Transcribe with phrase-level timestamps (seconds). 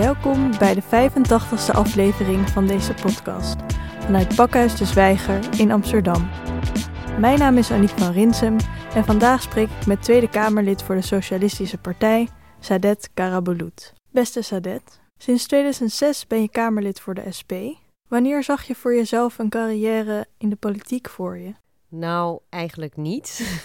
[0.00, 3.56] Welkom bij de 85ste aflevering van deze podcast
[3.98, 6.28] vanuit Pakhuis de Zwijger in Amsterdam.
[7.18, 8.56] Mijn naam is Aniek van Rinsem
[8.94, 12.28] en vandaag spreek ik met Tweede Kamerlid voor de Socialistische Partij,
[12.60, 13.92] Sadet Karabulut.
[14.10, 17.52] Beste Sadet, sinds 2006 ben je Kamerlid voor de SP.
[18.08, 21.54] Wanneer zag je voor jezelf een carrière in de politiek voor je?
[21.88, 23.60] Nou, eigenlijk niet.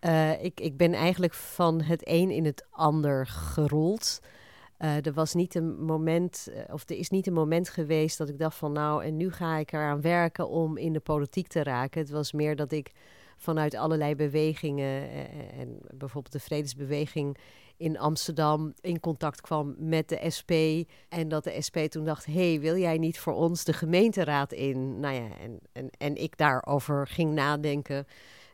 [0.00, 4.20] uh, ik, ik ben eigenlijk van het een in het ander gerold.
[4.78, 8.28] Uh, er was niet een moment, uh, of er is niet een moment geweest dat
[8.28, 11.62] ik dacht van nou, en nu ga ik eraan werken om in de politiek te
[11.62, 12.00] raken.
[12.00, 12.90] Het was meer dat ik
[13.36, 17.36] vanuit allerlei bewegingen, uh, en bijvoorbeeld de vredesbeweging
[17.76, 20.52] in Amsterdam, in contact kwam met de SP.
[21.08, 25.00] En dat de SP toen dacht, hey, wil jij niet voor ons de gemeenteraad in?
[25.00, 28.06] Nou ja, en, en, en ik daarover ging nadenken.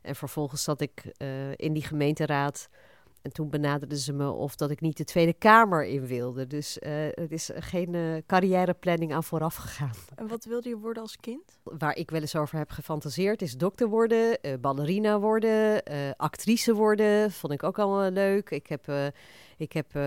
[0.03, 1.13] En vervolgens zat ik
[1.57, 2.69] in die gemeenteraad
[3.23, 6.47] en toen benaderden ze me of dat ik niet de Tweede Kamer in wilde.
[6.47, 9.93] Dus uh, het is geen uh, carrièreplanning aan vooraf gegaan.
[10.15, 11.59] En wat wilde je worden als kind?
[11.63, 15.83] Waar ik wel eens over heb gefantaseerd is dokter worden, uh, ballerina worden,
[16.17, 17.31] actrice worden.
[17.31, 18.51] Vond ik ook allemaal leuk.
[18.51, 19.13] Ik heb
[19.61, 20.03] ik heb uh,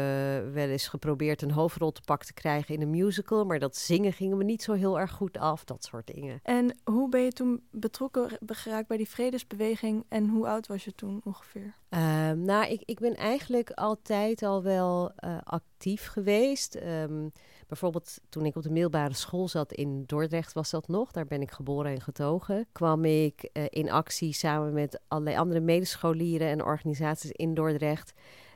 [0.53, 4.13] wel eens geprobeerd een hoofdrol te pak te krijgen in een musical, maar dat zingen
[4.13, 6.39] ging me niet zo heel erg goed af, dat soort dingen.
[6.43, 10.95] En hoe ben je toen betrokken geraakt bij die vredesbeweging en hoe oud was je
[10.95, 11.73] toen ongeveer?
[11.89, 16.75] Uh, nou, ik, ik ben eigenlijk altijd al wel uh, actief geweest.
[16.75, 17.31] Um,
[17.67, 21.41] bijvoorbeeld toen ik op de middelbare school zat in Dordrecht was dat nog, daar ben
[21.41, 26.63] ik geboren en getogen, kwam ik uh, in actie samen met allerlei andere medescholieren en
[26.63, 28.13] organisaties in Dordrecht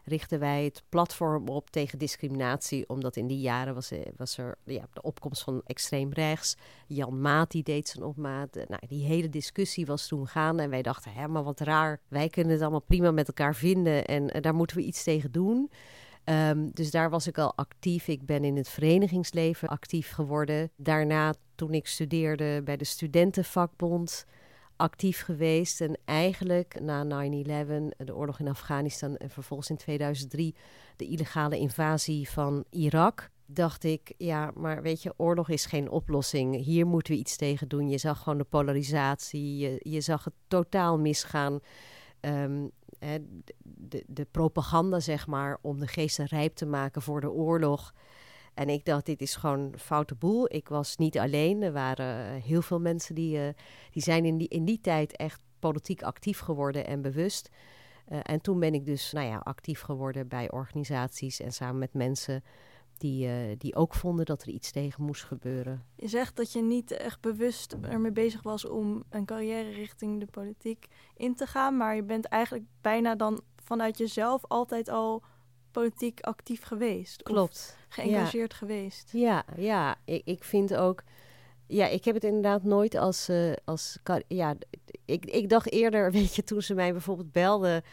[0.08, 2.90] richten wij het platform op tegen discriminatie.
[2.90, 6.58] Omdat in die jaren was, was er ja, de opkomst van extreem rechts.
[6.88, 8.56] Jan Maat deed zijn opmaat.
[8.56, 10.64] Nou, die hele discussie was toen gaande.
[10.64, 12.00] En wij dachten, hè, maar wat raar.
[12.08, 14.06] Wij kunnen het allemaal prima met elkaar vinden.
[14.06, 15.72] En uh, daar moeten we iets tegen doen.
[16.30, 18.08] Um, dus daar was ik al actief.
[18.08, 20.72] Ik ben in het verenigingsleven actief geworden.
[20.76, 24.26] Daarna, toen ik studeerde bij de studentenvakbond
[24.78, 25.82] actief geweest.
[25.82, 27.08] En eigenlijk na 9-11,
[27.98, 30.56] de oorlog in Afghanistan en vervolgens in 2003
[30.96, 36.64] de illegale invasie van Irak, dacht ik, ja, maar weet je, oorlog is geen oplossing.
[36.64, 37.90] Hier moeten we iets tegen doen.
[37.90, 41.60] Je zag gewoon de polarisatie, je, je zag het totaal misgaan.
[42.22, 43.18] Um, hè,
[43.64, 47.94] de, de propaganda, zeg maar, om de geesten rijp te maken voor de oorlog.
[48.58, 50.54] En ik dacht, dit is gewoon foute boel.
[50.54, 51.62] Ik was niet alleen.
[51.62, 53.48] Er waren eh, heel veel mensen die, uh,
[53.92, 57.50] die zijn in die, in die tijd echt politiek actief geworden en bewust.
[58.12, 61.94] Uh, en toen ben ik dus nou ja, actief geworden bij organisaties en samen met
[61.94, 62.44] mensen
[62.98, 65.84] die, uh, die ook vonden dat er iets tegen moest gebeuren.
[65.96, 70.26] Je zegt dat je niet echt bewust ermee bezig was om een carrière richting de
[70.26, 75.24] politiek in te gaan, maar je bent eigenlijk bijna dan vanuit jezelf altijd al
[75.80, 77.24] politiek actief geweest.
[77.24, 77.78] Klopt.
[77.90, 78.58] geëngageerd ja.
[78.58, 79.10] geweest.
[79.12, 79.96] Ja, ja.
[80.06, 81.04] Ik, ik vind ook.
[81.68, 83.30] Ja, ik heb het inderdaad nooit als.
[83.30, 84.56] Uh, als ja,
[85.06, 87.84] ik, ik dacht eerder, weet je, toen ze mij bijvoorbeeld belden.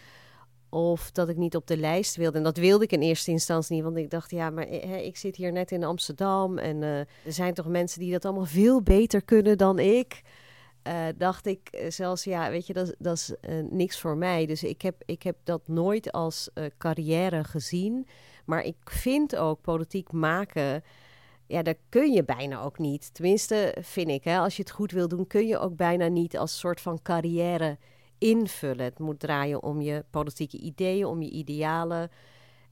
[0.69, 2.39] Of dat ik niet op de lijst wilde.
[2.39, 3.85] En dat wilde ik in eerste instantie niet.
[3.85, 6.59] Want ik dacht, ja, maar hè, ik zit hier net in Amsterdam.
[6.59, 10.23] En uh, er zijn toch mensen die dat allemaal veel beter kunnen dan ik.
[10.89, 14.47] Uh, dacht ik zelfs, ja, weet je, dat, dat is uh, niks voor mij.
[14.47, 18.07] Dus ik heb, ik heb dat nooit als carrière gezien.
[18.45, 20.83] Maar ik vind ook politiek maken,
[21.47, 23.15] ja, daar kun je bijna ook niet.
[23.15, 26.39] Tenminste, vind ik, hè, als je het goed wil doen, kun je ook bijna niet
[26.39, 27.79] als soort van carrière
[28.19, 28.85] invullen.
[28.85, 32.11] Het moet draaien om je politieke ideeën, om je idealen.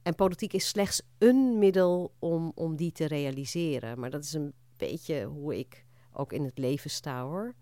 [0.02, 3.98] En politiek is slechts een middel om, om die te realiseren.
[4.00, 7.54] Maar dat is een beetje hoe ik ook in het leven sta hoor.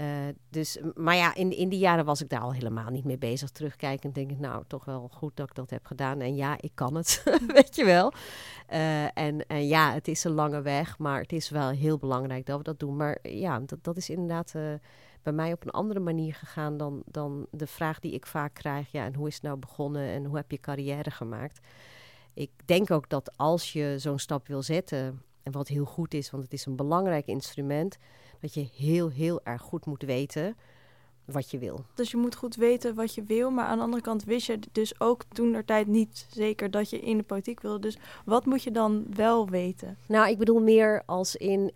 [0.00, 0.06] Uh,
[0.50, 3.50] dus, maar ja, in, in die jaren was ik daar al helemaal niet mee bezig.
[3.50, 6.20] Terugkijkend denk ik, nou, toch wel goed dat ik dat heb gedaan.
[6.20, 7.22] En ja, ik kan het,
[7.54, 8.12] weet je wel.
[8.72, 12.46] Uh, en, en ja, het is een lange weg, maar het is wel heel belangrijk
[12.46, 12.96] dat we dat doen.
[12.96, 14.62] Maar ja, dat, dat is inderdaad uh,
[15.22, 18.92] bij mij op een andere manier gegaan dan, dan de vraag die ik vaak krijg.
[18.92, 21.60] Ja, en hoe is het nou begonnen en hoe heb je carrière gemaakt?
[22.34, 26.30] Ik denk ook dat als je zo'n stap wil zetten, en wat heel goed is,
[26.30, 27.98] want het is een belangrijk instrument
[28.46, 30.56] dat je heel, heel erg goed moet weten
[31.24, 31.84] wat je wil.
[31.94, 34.58] Dus je moet goed weten wat je wil, maar aan de andere kant wist je
[34.72, 37.78] dus ook toen der tijd niet zeker dat je in de politiek wilde.
[37.78, 39.98] Dus wat moet je dan wel weten?
[40.06, 41.70] Nou, ik bedoel meer als in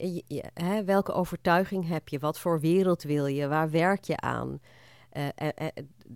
[0.55, 4.61] hè, welke overtuiging heb je, wat voor wereld wil je, waar werk je aan?
[5.13, 5.67] Uh, uh, uh,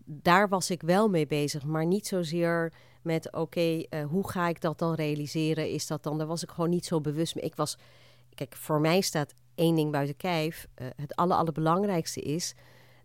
[0.05, 2.73] daar was ik wel mee bezig, maar niet zozeer
[3.03, 5.71] met oké, okay, hoe ga ik dat dan realiseren?
[5.71, 6.19] Is dat dan?
[6.19, 7.45] Daar was ik gewoon niet zo bewust mee.
[7.45, 7.79] Ik was,
[8.35, 10.67] kijk, voor mij staat één ding buiten kijf.
[10.83, 12.55] Uh, het aller, allerbelangrijkste is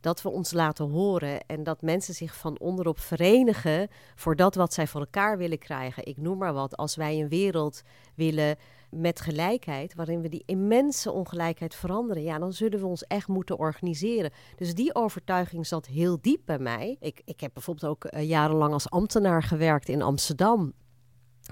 [0.01, 4.73] dat we ons laten horen en dat mensen zich van onderop verenigen voor dat wat
[4.73, 6.05] zij voor elkaar willen krijgen.
[6.05, 7.81] Ik noem maar wat, als wij een wereld
[8.15, 8.55] willen
[8.89, 13.57] met gelijkheid, waarin we die immense ongelijkheid veranderen, ja, dan zullen we ons echt moeten
[13.57, 14.31] organiseren.
[14.55, 16.97] Dus die overtuiging zat heel diep bij mij.
[16.99, 20.73] Ik, ik heb bijvoorbeeld ook uh, jarenlang als ambtenaar gewerkt in Amsterdam.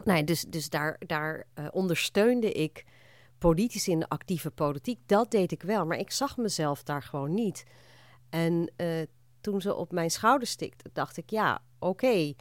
[0.04, 2.86] Nou, dus, dus daar, daar uh, ondersteunde ik
[3.38, 5.00] politici in de actieve politiek.
[5.06, 7.66] Dat deed ik wel, maar ik zag mezelf daar gewoon niet.
[8.30, 9.02] En uh,
[9.42, 12.34] toen ze op mijn schouder stikte, dacht ik, ja, oké.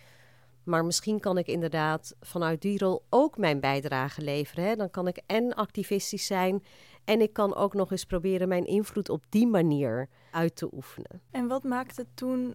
[0.64, 4.64] Maar misschien kan ik inderdaad vanuit die rol ook mijn bijdrage leveren.
[4.64, 4.76] Hè?
[4.76, 6.62] Dan kan ik en activistisch zijn
[7.04, 11.22] en ik kan ook nog eens proberen mijn invloed op die manier uit te oefenen.
[11.30, 12.54] En wat maakte toen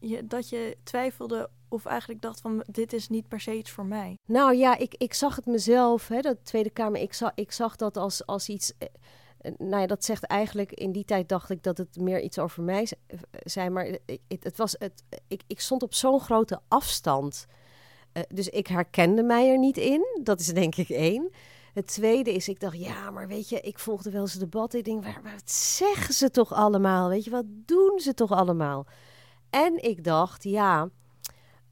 [0.00, 3.86] je, dat je twijfelde of eigenlijk dacht van dit is niet per se iets voor
[3.86, 4.18] mij?
[4.26, 7.76] Nou ja, ik, ik zag het mezelf, hè, dat Tweede Kamer, ik zag, ik zag
[7.76, 8.72] dat als, als iets...
[8.78, 8.88] Eh,
[9.38, 12.38] eh, nou ja, dat zegt eigenlijk, in die tijd dacht ik dat het meer iets
[12.38, 12.88] over mij
[13.30, 13.98] zei, maar
[14.28, 17.46] het, was, het, ik, ik stond op zo'n grote afstand.
[18.28, 20.20] Dus ik herkende mij er niet in.
[20.22, 21.30] Dat is denk ik één.
[21.78, 24.74] Het tweede is, ik dacht, ja, maar weet je, ik volgde wel eens debat.
[24.74, 27.08] Ik denk, waar, wat zeggen ze toch allemaal?
[27.08, 28.86] Weet je, wat doen ze toch allemaal?
[29.50, 30.88] En ik dacht, ja,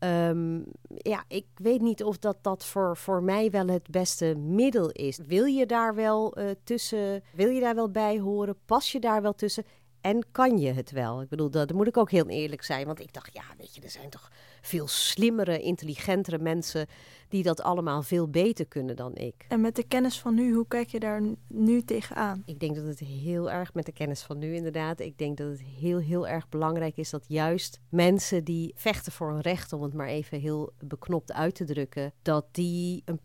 [0.06, 4.90] um, ja, ik weet niet of dat, dat voor, voor mij wel het beste middel
[4.90, 5.18] is.
[5.26, 8.56] Wil je daar wel uh, tussen, wil je daar wel bij horen?
[8.66, 9.64] Pas je daar wel tussen?
[10.06, 11.22] En kan je het wel?
[11.22, 12.86] Ik bedoel, dat, dat moet ik ook heel eerlijk zijn.
[12.86, 14.30] Want ik dacht, ja, weet je, er zijn toch
[14.60, 16.86] veel slimmere, intelligentere mensen
[17.28, 19.44] die dat allemaal veel beter kunnen dan ik.
[19.48, 22.42] En met de kennis van nu, hoe kijk je daar nu tegenaan?
[22.44, 25.00] Ik denk dat het heel erg met de kennis van nu inderdaad.
[25.00, 29.30] Ik denk dat het heel, heel erg belangrijk is dat juist mensen die vechten voor
[29.30, 33.20] een recht, om het maar even heel beknopt uit te drukken, dat die een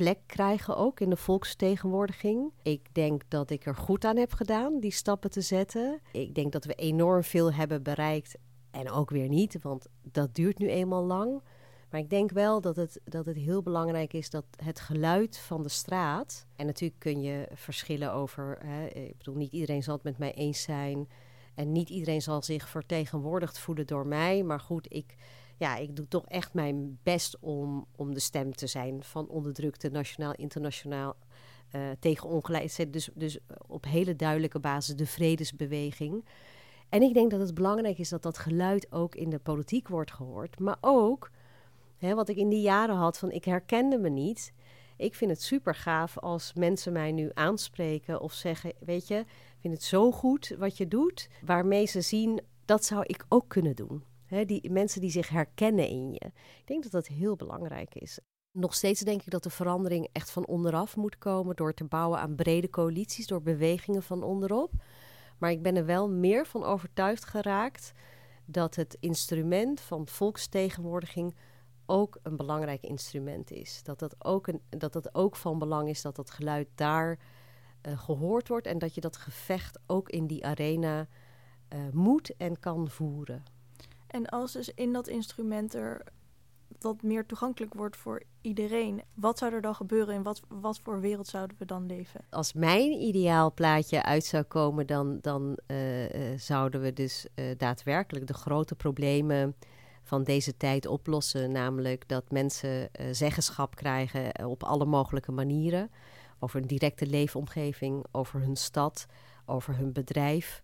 [0.00, 2.52] plek krijgen ook in de volksvertegenwoordiging.
[2.62, 6.00] Ik denk dat ik er goed aan heb gedaan die stappen te zetten.
[6.12, 8.36] Ik denk dat we enorm veel hebben bereikt
[8.70, 11.42] en ook weer niet, want dat duurt nu eenmaal lang.
[11.90, 15.62] Maar ik denk wel dat het, dat het heel belangrijk is dat het geluid van
[15.62, 16.46] de straat.
[16.56, 18.58] En natuurlijk kun je verschillen over.
[18.64, 21.08] Hè, ik bedoel, niet iedereen zal het met mij eens zijn.
[21.54, 24.42] En niet iedereen zal zich vertegenwoordigd voelen door mij.
[24.42, 25.14] Maar goed, ik,
[25.60, 29.90] ja, ik doe toch echt mijn best om, om de stem te zijn van onderdrukte,
[29.90, 31.16] nationaal, internationaal.
[31.76, 32.92] Uh, tegen ongelijkheid.
[32.92, 36.24] Dus, dus op hele duidelijke basis de vredesbeweging.
[36.88, 40.12] En ik denk dat het belangrijk is dat dat geluid ook in de politiek wordt
[40.12, 40.58] gehoord.
[40.58, 41.30] Maar ook
[42.00, 44.52] Hè, wat ik in die jaren had van ik herkende me niet.
[44.96, 49.58] Ik vind het super gaaf als mensen mij nu aanspreken of zeggen: Weet je, ik
[49.60, 51.28] vind het zo goed wat je doet.
[51.44, 54.02] Waarmee ze zien dat zou ik ook kunnen doen.
[54.30, 56.24] Die mensen die zich herkennen in je.
[56.58, 58.18] Ik denk dat dat heel belangrijk is.
[58.52, 62.20] Nog steeds denk ik dat de verandering echt van onderaf moet komen door te bouwen
[62.20, 64.72] aan brede coalities, door bewegingen van onderop.
[65.38, 67.92] Maar ik ben er wel meer van overtuigd geraakt
[68.44, 71.34] dat het instrument van volkstegenwoordiging
[71.86, 73.82] ook een belangrijk instrument is.
[73.82, 77.18] Dat dat ook, een, dat dat ook van belang is dat dat geluid daar
[77.88, 81.08] uh, gehoord wordt en dat je dat gevecht ook in die arena
[81.74, 83.42] uh, moet en kan voeren.
[84.10, 86.02] En als dus in dat instrument er
[86.80, 91.00] wat meer toegankelijk wordt voor iedereen, wat zou er dan gebeuren en wat, wat voor
[91.00, 92.20] wereld zouden we dan leven?
[92.30, 95.78] Als mijn ideaal plaatje uit zou komen, dan, dan uh,
[96.36, 97.26] zouden we dus
[97.56, 99.54] daadwerkelijk de grote problemen
[100.02, 101.52] van deze tijd oplossen.
[101.52, 105.90] Namelijk dat mensen zeggenschap krijgen eh, op alle mogelijke manieren.
[106.38, 109.06] Over een directe leefomgeving, over hun stad,
[109.46, 110.62] over hun bedrijf.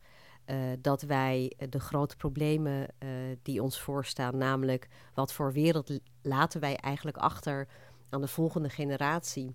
[0.50, 3.08] Uh, dat wij de grote problemen uh,
[3.42, 7.68] die ons voorstaan, namelijk wat voor wereld laten wij eigenlijk achter
[8.08, 9.54] aan de volgende generatie,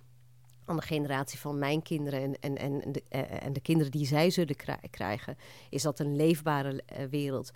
[0.66, 3.04] aan de generatie van mijn kinderen en, en, en, de,
[3.40, 4.56] en de kinderen die zij zullen
[4.90, 5.38] krijgen,
[5.70, 7.52] is dat een leefbare wereld?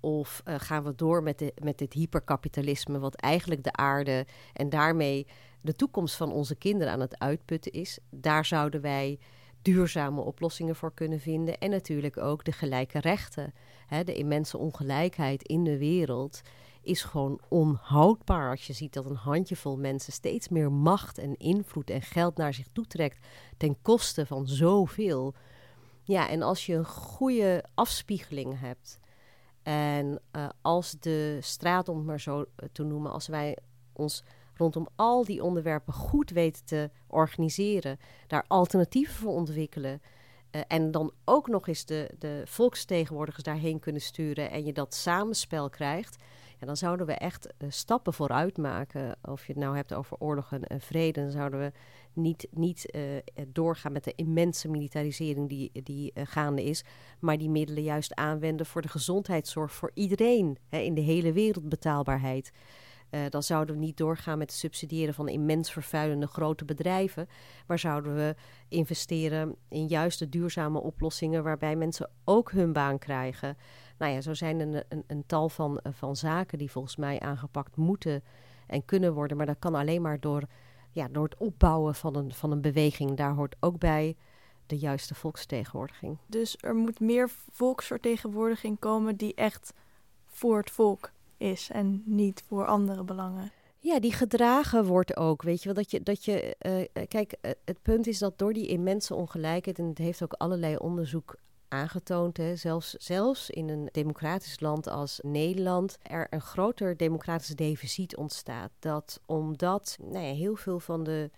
[0.00, 5.26] Of gaan we door met, de, met dit hyperkapitalisme, wat eigenlijk de aarde en daarmee
[5.60, 7.98] de toekomst van onze kinderen aan het uitputten is?
[8.10, 9.18] Daar zouden wij
[9.62, 11.58] duurzame oplossingen voor kunnen vinden.
[11.58, 13.54] En natuurlijk ook de gelijke rechten.
[13.86, 16.40] Hè, de immense ongelijkheid in de wereld
[16.82, 18.50] is gewoon onhoudbaar.
[18.50, 22.54] Als je ziet dat een handjevol mensen steeds meer macht en invloed en geld naar
[22.54, 23.26] zich toetrekt
[23.56, 25.34] ten koste van zoveel.
[26.02, 29.00] Ja, en als je een goede afspiegeling hebt
[29.62, 33.56] en uh, als de straat, om het maar zo eh, te noemen, als wij
[33.92, 34.24] ons
[34.60, 40.00] rondom al die onderwerpen goed weten te organiseren, daar alternatieven voor ontwikkelen
[40.50, 44.94] Uh, en dan ook nog eens de, de volksvertegenwoordigers daarheen kunnen sturen en je dat
[44.94, 46.16] samenspel krijgt.
[46.58, 49.16] Ja, dan zouden we echt uh, stappen vooruit maken.
[49.22, 51.72] Of je het nou hebt over oorlog en, vrede, dan zouden we
[52.12, 53.02] niet, niet uh,
[53.46, 56.84] doorgaan met de immense militarisering die, die gaande is.
[57.18, 61.68] Maar die middelen juist aanwenden voor de gezondheidszorg voor iedereen hè, in de hele wereld
[61.68, 62.52] betaalbaarheid.
[63.10, 67.28] Uh, dan zouden we niet doorgaan met het subsidiëren van immens vervuilende grote bedrijven.
[67.66, 68.34] Maar zouden we
[68.68, 73.56] investeren in juist de duurzame oplossingen waarbij mensen ook hun baan krijgen.
[73.98, 76.96] Nou ja, zo zijn er een, een, een tal van, eh, van zaken die volgens
[76.96, 78.22] mij aangepakt moeten
[78.66, 79.36] en kunnen worden.
[79.36, 80.42] Maar dat kan alleen maar door,
[80.90, 83.16] ja, door het opbouwen van een, van een beweging.
[83.16, 84.16] Daar hoort ook bij
[84.66, 86.18] de juiste volksvertegenwoordiging.
[86.26, 89.72] Dus er moet meer volksvertegenwoordiging komen die echt
[90.26, 91.10] voor het volk
[91.40, 93.52] is en niet voor andere belangen.
[93.78, 95.42] Ja, die gedragen wordt ook.
[95.42, 96.02] Weet je wel, dat je.
[96.02, 99.98] Dat je uh, kijk, uh, het punt is dat door die immense ongelijkheid, en het
[99.98, 101.36] heeft ook allerlei onderzoek
[101.68, 108.16] aangetoond, hè, zelfs, zelfs in een democratisch land als Nederland, er een groter democratisch deficit
[108.16, 108.70] ontstaat.
[108.78, 111.30] Dat omdat nou ja, heel veel van de.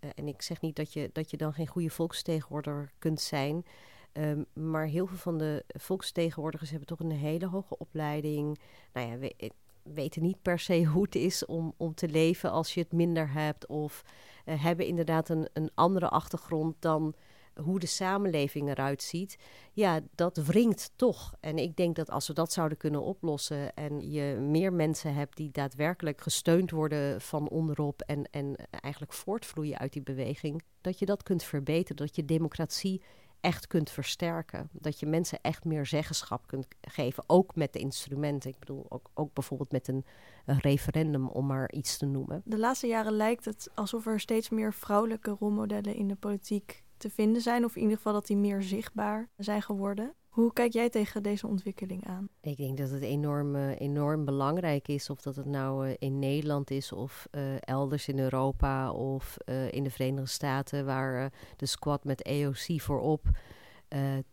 [0.00, 3.64] Uh, en ik zeg niet dat je, dat je dan geen goede volksvertegenwoordiger kunt zijn.
[4.12, 8.58] Um, maar heel veel van de volksvertegenwoordigers hebben toch een hele hoge opleiding.
[8.92, 9.48] Nou ja, we, eh,
[9.82, 13.32] weten niet per se hoe het is om, om te leven als je het minder
[13.32, 13.66] hebt.
[13.66, 14.02] Of
[14.46, 17.14] uh, hebben inderdaad een, een andere achtergrond dan
[17.54, 19.38] hoe de samenleving eruit ziet.
[19.72, 21.34] Ja, dat wringt toch.
[21.40, 25.36] En ik denk dat als we dat zouden kunnen oplossen en je meer mensen hebt
[25.36, 31.06] die daadwerkelijk gesteund worden van onderop en, en eigenlijk voortvloeien uit die beweging, dat je
[31.06, 33.02] dat kunt verbeteren, dat je democratie
[33.40, 34.68] echt kunt versterken.
[34.72, 38.50] Dat je mensen echt meer zeggenschap kunt geven, ook met de instrumenten.
[38.50, 40.04] Ik bedoel, ook, ook bijvoorbeeld met een,
[40.46, 42.42] een, referendum, om maar iets te noemen.
[42.44, 47.10] De laatste jaren lijkt het alsof er steeds meer vrouwelijke rolmodellen in de politiek te
[47.10, 50.14] vinden zijn, of in ieder geval dat die meer zichtbaar zijn geworden.
[50.30, 52.28] Hoe kijk jij tegen deze ontwikkeling aan?
[52.40, 56.18] Ik denk dat het enorm, uh, enorm belangrijk is, of dat het nou uh, in
[56.18, 59.36] Nederland is of uh, elders in Europa of
[59.70, 63.26] in de Verenigde Staten, waar de squad met EOC voorop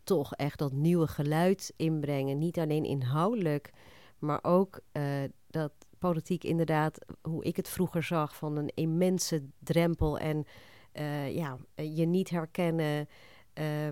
[0.04, 2.38] toch echt dat nieuwe geluid inbrengen.
[2.38, 3.72] Niet alleen inhoudelijk,
[4.20, 4.80] maar ook
[5.48, 10.46] dat politiek inderdaad, hoe ik het vroeger zag, van een immense drempel en
[11.34, 13.08] ja, je niet herkennen.
[13.58, 13.90] Ehm, eh,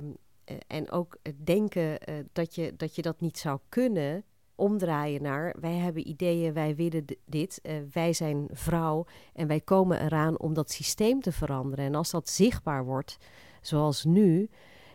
[0.67, 4.23] en ook het denken uh, dat, je, dat je dat niet zou kunnen
[4.55, 7.61] omdraaien naar wij hebben ideeën, wij willen dit,
[7.91, 11.85] wij zijn vrouw en wij komen eraan om dat systeem te veranderen.
[11.85, 13.17] En als dat zichtbaar wordt,
[13.61, 14.49] zoals nu,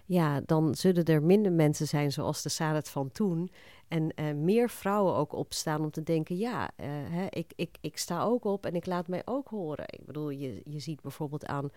[0.04, 3.50] ja, dan zullen er minder mensen zijn zoals de Sadat van toen.
[3.88, 4.12] En
[4.44, 6.70] meer vrouwen ook opstaan om te denken: ja,
[7.10, 9.84] hè, ik, ik, ik sta ook op en ik laat mij ook horen.
[9.86, 11.70] Ik bedoel, je, je ziet bijvoorbeeld aan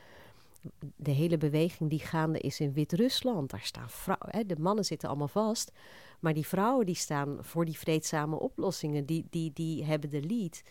[0.96, 3.50] de hele beweging die gaande is in Wit-Rusland.
[3.50, 5.72] Daar staan vrouwen, de mannen zitten allemaal vast.
[6.20, 10.62] Maar die vrouwen die staan voor die vreedzame oplossingen, die, die, die hebben de lead.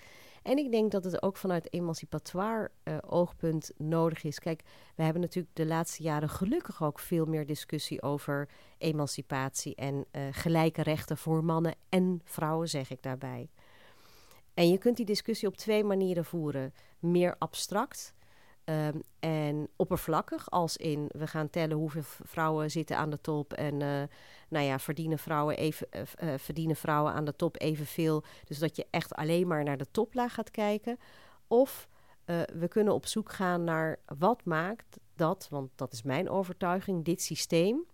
[0.42, 4.38] En ik denk dat het ook vanuit emancipatoire uh, oogpunt nodig is.
[4.38, 4.62] Kijk,
[4.94, 10.22] we hebben natuurlijk de laatste jaren gelukkig ook veel meer discussie over emancipatie en uh,
[10.30, 13.50] gelijke rechten voor mannen en vrouwen, zeg ik daarbij.
[14.54, 16.74] En je kunt die discussie op twee manieren voeren.
[16.98, 18.14] Meer abstract,
[18.64, 23.52] Um, en oppervlakkig, als in we gaan tellen hoeveel vrouwen zitten aan de top.
[23.52, 24.02] En uh,
[24.48, 28.22] nou ja, verdienen vrouwen, even, uh, verdienen vrouwen aan de top evenveel.
[28.44, 30.98] Dus dat je echt alleen maar naar de toplaag gaat kijken.
[31.46, 31.88] Of
[32.52, 37.22] we kunnen op zoek gaan naar wat maakt dat, want dat is mijn overtuiging, dit
[37.22, 37.84] systeem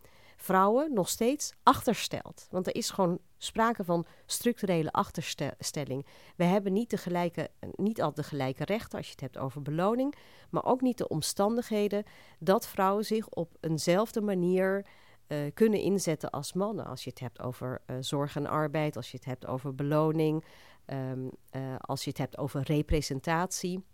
[0.41, 2.47] vrouwen nog steeds achterstelt.
[2.51, 6.07] Want er is gewoon sprake van structurele achterstelling.
[6.37, 9.63] We hebben niet, de gelijke, niet al de gelijke rechten als je het hebt over
[9.63, 10.15] beloning,
[10.51, 12.05] maar ook niet de omstandigheden
[12.39, 14.87] dat vrouwen zich op eenzelfde manier
[15.29, 16.87] uh, kunnen inzetten als mannen.
[16.87, 20.45] Als je het hebt over uh, zorg en arbeid, als je het hebt over beloning,
[20.87, 23.85] um, uh, als je het hebt over representatie.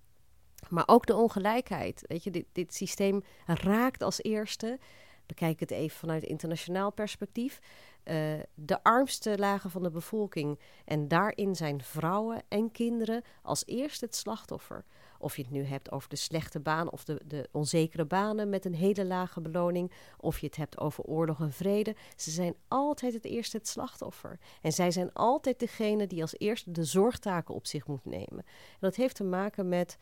[0.68, 2.04] Maar ook de ongelijkheid.
[2.06, 4.78] Weet je, dit, dit systeem raakt als eerste
[5.26, 7.60] bekijk het even vanuit internationaal perspectief,
[8.04, 10.58] uh, de armste lagen van de bevolking.
[10.84, 14.84] En daarin zijn vrouwen en kinderen als eerste het slachtoffer.
[15.18, 18.64] Of je het nu hebt over de slechte baan of de, de onzekere banen met
[18.64, 19.92] een hele lage beloning.
[20.18, 21.96] Of je het hebt over oorlog en vrede.
[22.16, 24.38] Ze zijn altijd het eerste het slachtoffer.
[24.62, 28.38] En zij zijn altijd degene die als eerste de zorgtaken op zich moet nemen.
[28.38, 29.98] En dat heeft te maken met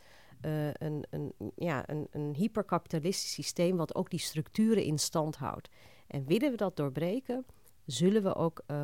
[0.47, 5.69] uh, een, een, ja, een, een hyperkapitalistisch systeem wat ook die structuren in stand houdt.
[6.07, 7.47] En willen we dat doorbreken,
[7.87, 8.83] zullen we ook uh,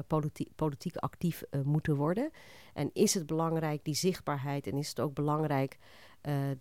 [0.56, 2.30] politiek, actief uh, moeten worden.
[2.74, 5.78] En is het belangrijk, die zichtbaarheid, en is het ook belangrijk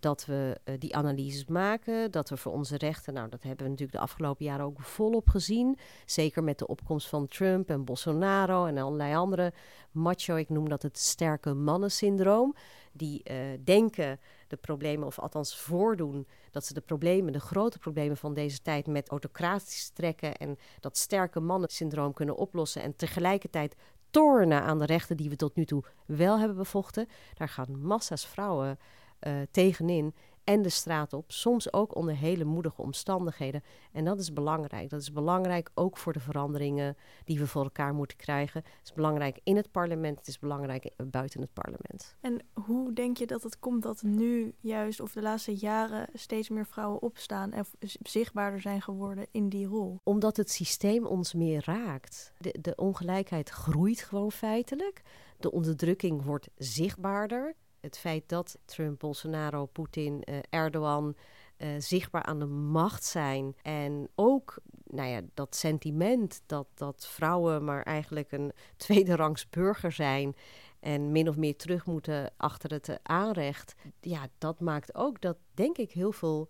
[0.00, 3.98] dat we die analyses maken, dat we voor onze rechten, nou dat hebben we natuurlijk
[3.98, 5.78] de afgelopen jaren ook volop gezien.
[6.06, 9.52] Zeker met de opkomst van Trump en Bolsonaro en allerlei andere
[9.90, 12.54] macho, ik noem dat het sterke mannen-syndroom.
[12.92, 18.16] Die uh, denken de problemen, of althans voordoen, dat ze de problemen, de grote problemen
[18.16, 22.82] van deze tijd met autocratische trekken en dat sterke mannen-syndroom kunnen oplossen.
[22.82, 23.76] En tegelijkertijd
[24.10, 27.08] tornen aan de rechten die we tot nu toe wel hebben bevochten.
[27.34, 28.78] Daar gaan massa's vrouwen
[29.20, 30.14] uh, tegenin
[30.48, 31.32] en de straat op.
[31.32, 33.62] Soms ook onder hele moedige omstandigheden.
[33.92, 34.90] En dat is belangrijk.
[34.90, 38.62] Dat is belangrijk ook voor de veranderingen die we voor elkaar moeten krijgen.
[38.64, 40.18] Het is belangrijk in het parlement.
[40.18, 42.16] Het is belangrijk buiten het parlement.
[42.20, 46.48] En hoe denk je dat het komt dat nu juist of de laatste jaren steeds
[46.48, 47.64] meer vrouwen opstaan en
[48.02, 50.00] zichtbaarder zijn geworden in die rol?
[50.02, 52.32] Omdat het systeem ons meer raakt.
[52.38, 55.02] De, de ongelijkheid groeit gewoon feitelijk.
[55.38, 61.16] De onderdrukking wordt zichtbaarder het feit dat Trump, Bolsonaro, Poetin, uh, Erdogan
[61.58, 63.56] uh, zichtbaar aan de macht zijn.
[63.62, 70.36] En ook nou ja, dat sentiment dat, dat vrouwen maar eigenlijk een tweederangs burger zijn.
[70.80, 73.74] En min of meer terug moeten achter het aanrecht.
[74.00, 76.48] Ja, dat maakt ook dat, denk ik, heel veel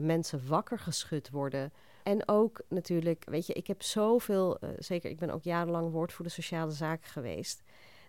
[0.00, 1.72] mensen wakker geschud worden.
[2.02, 6.70] En ook natuurlijk, weet je, ik heb zoveel, zeker ik ben ook jarenlang woordvoerder sociale
[6.70, 7.62] zaken geweest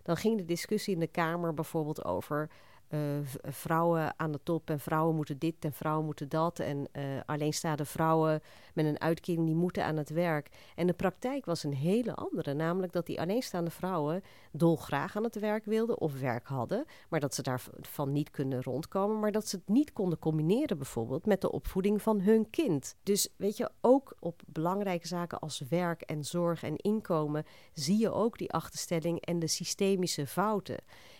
[0.08, 2.50] dan ging de discussie in de Kamer bijvoorbeeld over
[2.88, 3.00] uh,
[3.42, 6.58] vrouwen aan de top en vrouwen moeten dit en vrouwen moeten dat.
[6.58, 8.42] En uh, alleenstaande vrouwen
[8.74, 10.48] met een uitkering die moeten aan het werk.
[10.74, 12.54] En de praktijk was een hele andere.
[12.54, 16.84] Namelijk dat die alleenstaande vrouwen dolgraag aan het werk wilden of werk hadden.
[17.08, 19.18] Maar dat ze daarvan niet kunnen rondkomen.
[19.18, 22.96] Maar dat ze het niet konden combineren bijvoorbeeld met de opvoeding van hun kind.
[23.02, 28.12] Dus weet je, ook op belangrijke zaken als werk en zorg en inkomen zie je
[28.12, 30.76] ook die achterstelling en de systemische fouten.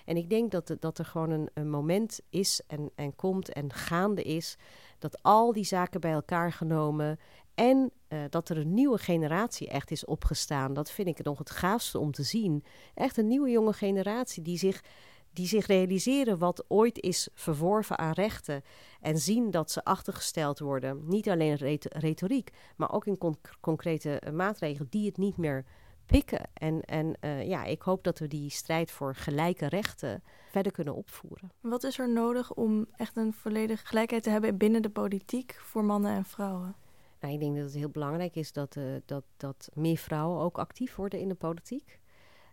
[0.08, 4.22] En ik denk dat, dat er gewoon een, moment is en, en komt en gaande
[4.22, 4.56] is
[4.98, 7.18] dat al die zaken bij elkaar genomen
[7.54, 10.74] en uh, dat er een nieuwe generatie echt is opgestaan.
[10.74, 12.64] Dat vind ik nog het gaafste om te zien.
[12.94, 14.84] Echt een nieuwe jonge generatie die zich,
[15.32, 18.62] die zich realiseren wat ooit is verworven aan rechten.
[19.00, 21.02] En zien dat ze achtergesteld worden.
[21.06, 25.64] Niet alleen retoriek, maar ook in con concrete maatregelen die het niet meer
[26.08, 26.48] pikken.
[26.54, 30.94] En, en uh, ja, ik hoop dat we die strijd voor gelijke rechten verder kunnen
[30.94, 31.52] opvoeren.
[31.60, 35.84] Wat is er nodig om echt een volledige gelijkheid te hebben binnen de politiek voor
[35.84, 36.76] mannen en vrouwen?
[37.20, 40.58] Nou, ik denk dat het heel belangrijk is dat, uh, dat, dat meer vrouwen ook
[40.58, 42.00] actief worden in de politiek.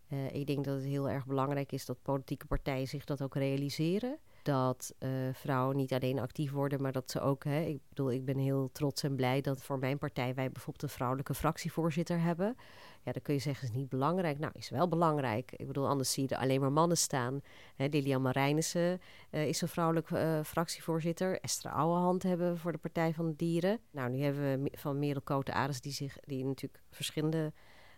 [0.10, 3.36] Uh, ik denk dat het heel erg belangrijk is dat politieke partijen zich dat ook
[3.36, 7.44] realiseren dat uh, vrouwen niet alleen actief worden, maar dat ze ook.
[7.44, 10.84] Hè, ik bedoel, ik ben heel trots en blij dat voor mijn partij wij bijvoorbeeld
[10.84, 12.56] een vrouwelijke fractievoorzitter hebben.
[13.06, 14.40] Ja, dan kun je zeggen, is niet belangrijk.
[14.40, 15.52] Nou, is wel belangrijk.
[15.56, 17.42] Ik bedoel, anders zie je er alleen maar mannen staan.
[17.76, 21.40] Hè, Lilian Marijnissen uh, is een vrouwelijke uh, fractievoorzitter.
[21.40, 23.80] Esther Ouwehand hebben we voor de Partij van de Dieren.
[23.92, 27.54] Nou, nu hebben we van Merel Koten-Ares, die, zich, die natuurlijk verschillende...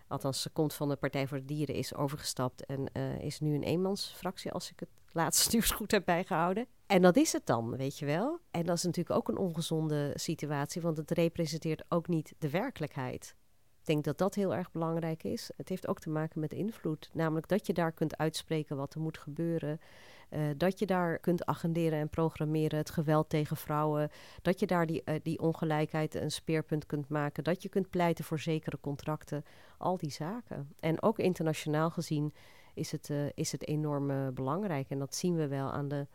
[0.08, 3.56] Althans, ze komt van de Partij voor de Dieren, is overgestapt en uh, is nu
[3.56, 6.68] een eenmansfractie, als ik het laatste nieuws goed heb bijgehouden.
[6.86, 8.40] En dat is het dan, weet je wel.
[8.52, 13.36] En dat is natuurlijk ook een ongezonde situatie, want het representeert ook niet de werkelijkheid.
[13.88, 15.52] Ik denk dat dat heel erg belangrijk is.
[15.58, 17.10] Het heeft ook te maken met invloed.
[17.14, 19.80] Namelijk dat je daar kunt uitspreken wat er moet gebeuren.
[20.30, 24.10] Uh, dat je daar kunt agenderen en programmeren, het geweld tegen vrouwen.
[24.42, 27.44] Dat je daar die, uh, die ongelijkheid een speerpunt kunt maken.
[27.44, 29.44] Dat je kunt pleiten voor zekere contracten.
[29.78, 30.70] Al die zaken.
[30.80, 32.34] En ook internationaal gezien
[32.74, 34.90] is het, uh, is het enorm belangrijk.
[34.90, 36.08] En dat zien we wel aan de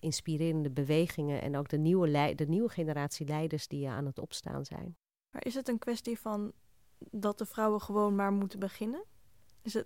[0.00, 4.96] inspirerende bewegingen en ook de nieuwe, de nieuwe generatie leiders die aan het opstaan zijn.
[5.30, 6.52] Maar is het een kwestie van
[7.10, 9.04] dat de vrouwen gewoon maar moeten beginnen?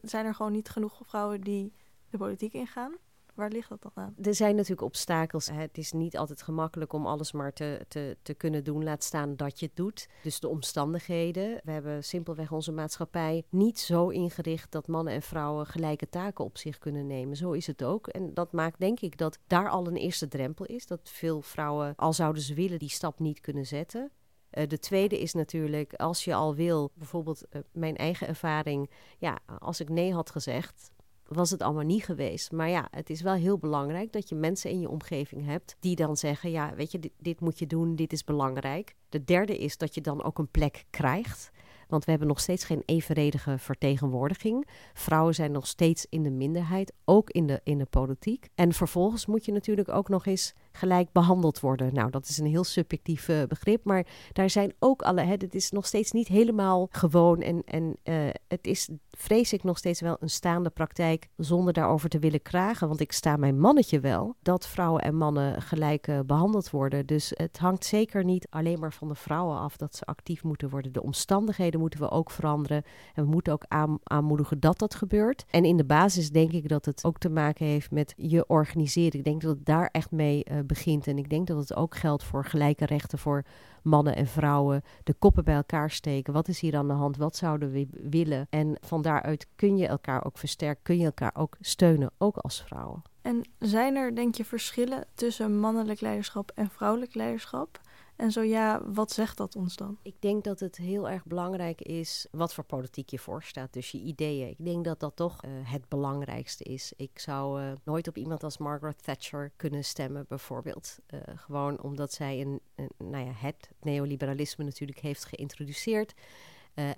[0.02, 1.72] Zijn er gewoon niet genoeg vrouwen die
[2.10, 2.96] de politiek ingaan?
[3.34, 4.14] Waar ligt dat dan aan?
[4.22, 5.46] Er zijn natuurlijk obstakels.
[5.46, 8.84] Het is niet altijd gemakkelijk om alles maar te, te, te kunnen doen.
[8.84, 10.08] Laat staan dat je het doet.
[10.22, 11.60] Dus de omstandigheden.
[11.64, 16.58] We hebben simpelweg onze maatschappij niet zo ingericht dat mannen en vrouwen gelijke taken op
[16.58, 17.36] zich kunnen nemen.
[17.36, 18.06] Zo is het ook.
[18.06, 20.86] En dat maakt denk ik dat daar al een eerste drempel is.
[20.86, 24.10] Dat veel vrouwen, al zouden ze willen, die stap niet kunnen zetten.
[24.54, 28.90] Uh, de tweede is natuurlijk, als je al wil, bijvoorbeeld uh, mijn eigen ervaring.
[29.18, 30.92] Ja, als ik nee had gezegd,
[31.26, 32.52] was het allemaal niet geweest.
[32.52, 35.96] Maar ja, het is wel heel belangrijk dat je mensen in je omgeving hebt die
[35.96, 38.94] dan zeggen: Ja, weet je, dit, dit, moet je doen, dit is belangrijk.
[39.08, 41.50] De derde is dat je dan ook een plek krijgt.
[41.88, 44.68] Want we hebben nog steeds geen evenredige vertegenwoordiging.
[44.92, 48.48] Vrouwen zijn nog steeds in de minderheid, ook in de, in de politiek.
[48.54, 51.94] En vervolgens moet je natuurlijk ook nog eens gelijk behandeld worden.
[51.94, 55.20] Nou, dat is een heel subjectief uh, begrip, maar daar zijn ook alle.
[55.20, 58.14] Hè, het is nog steeds niet helemaal gewoon en, en uh,
[58.48, 62.88] het is, vrees ik, nog steeds wel een staande praktijk zonder daarover te willen kragen.
[62.88, 67.06] Want ik sta mijn mannetje wel dat vrouwen en mannen gelijk uh, behandeld worden.
[67.06, 70.68] Dus het hangt zeker niet alleen maar van de vrouwen af dat ze actief moeten
[70.68, 70.92] worden.
[70.92, 72.82] De omstandigheden moeten we ook veranderen
[73.14, 75.44] en we moeten ook aan, aanmoedigen dat dat gebeurt.
[75.50, 79.18] En in de basis denk ik dat het ook te maken heeft met je organiseren.
[79.18, 81.06] Ik denk dat het daar echt mee begint.
[81.06, 83.44] En ik denk dat het ook geldt voor gelijke rechten voor
[83.82, 84.82] mannen en vrouwen.
[85.04, 86.32] De koppen bij elkaar steken.
[86.32, 87.16] Wat is hier aan de hand?
[87.16, 88.46] Wat zouden we willen?
[88.50, 90.82] En van daaruit kun je elkaar ook versterken.
[90.82, 93.02] Kun je elkaar ook steunen, ook als vrouwen.
[93.22, 97.80] En zijn er, denk je, verschillen tussen mannelijk leiderschap en vrouwelijk leiderschap?
[98.16, 99.98] En zo ja, wat zegt dat ons dan?
[100.02, 103.72] Ik denk dat het heel erg belangrijk is wat voor politiek je voorstaat.
[103.72, 104.48] Dus je ideeën.
[104.48, 106.92] Ik denk dat dat toch uh, het belangrijkste is.
[106.96, 110.98] Ik zou uh, nooit op iemand als Margaret Thatcher kunnen stemmen, bijvoorbeeld.
[111.08, 112.60] Uh, gewoon omdat zij een,
[112.98, 116.14] nou ja, het neoliberalisme natuurlijk heeft geïntroduceerd.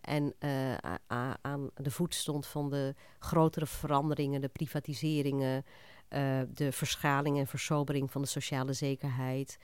[0.01, 0.35] En
[1.47, 5.65] aan de voet stond van de grotere veranderingen, de privatiseringen,
[6.49, 9.59] de verschaling en versobering van de sociale zekerheid,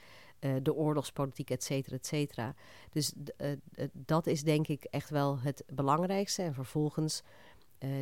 [0.44, 2.54] uh, de oorlogspolitiek, et cetera, et cetera.
[2.90, 3.52] Dus uh,
[3.92, 6.42] dat is denk ik echt wel het belangrijkste.
[6.42, 7.22] En vervolgens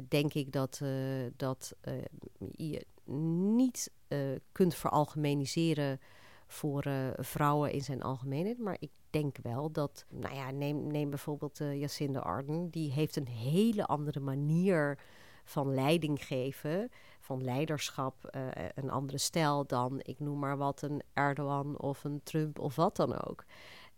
[0.08, 0.80] denk ik dat,
[1.36, 1.74] dat
[2.56, 2.86] je
[3.44, 3.90] niet
[4.52, 6.00] kunt veralgemeniseren
[6.46, 6.84] voor
[7.16, 8.58] vrouwen in zijn algemeenheid.
[8.58, 12.70] Maar ik denk wel dat, nou ja, neem, neem bijvoorbeeld Jacinda Arden.
[12.70, 14.98] Die heeft een hele andere manier
[15.44, 16.90] van leiding geven,
[17.30, 22.20] van leiderschap, uh, een andere stijl dan, ik noem maar wat, een Erdogan of een
[22.22, 23.44] Trump of wat dan ook.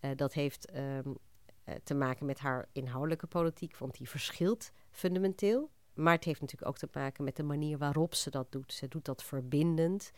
[0.00, 1.16] Uh, dat heeft um,
[1.64, 5.70] uh, te maken met haar inhoudelijke politiek, want die verschilt fundamenteel.
[5.94, 8.72] Maar het heeft natuurlijk ook te maken met de manier waarop ze dat doet.
[8.72, 10.12] Ze doet dat verbindend.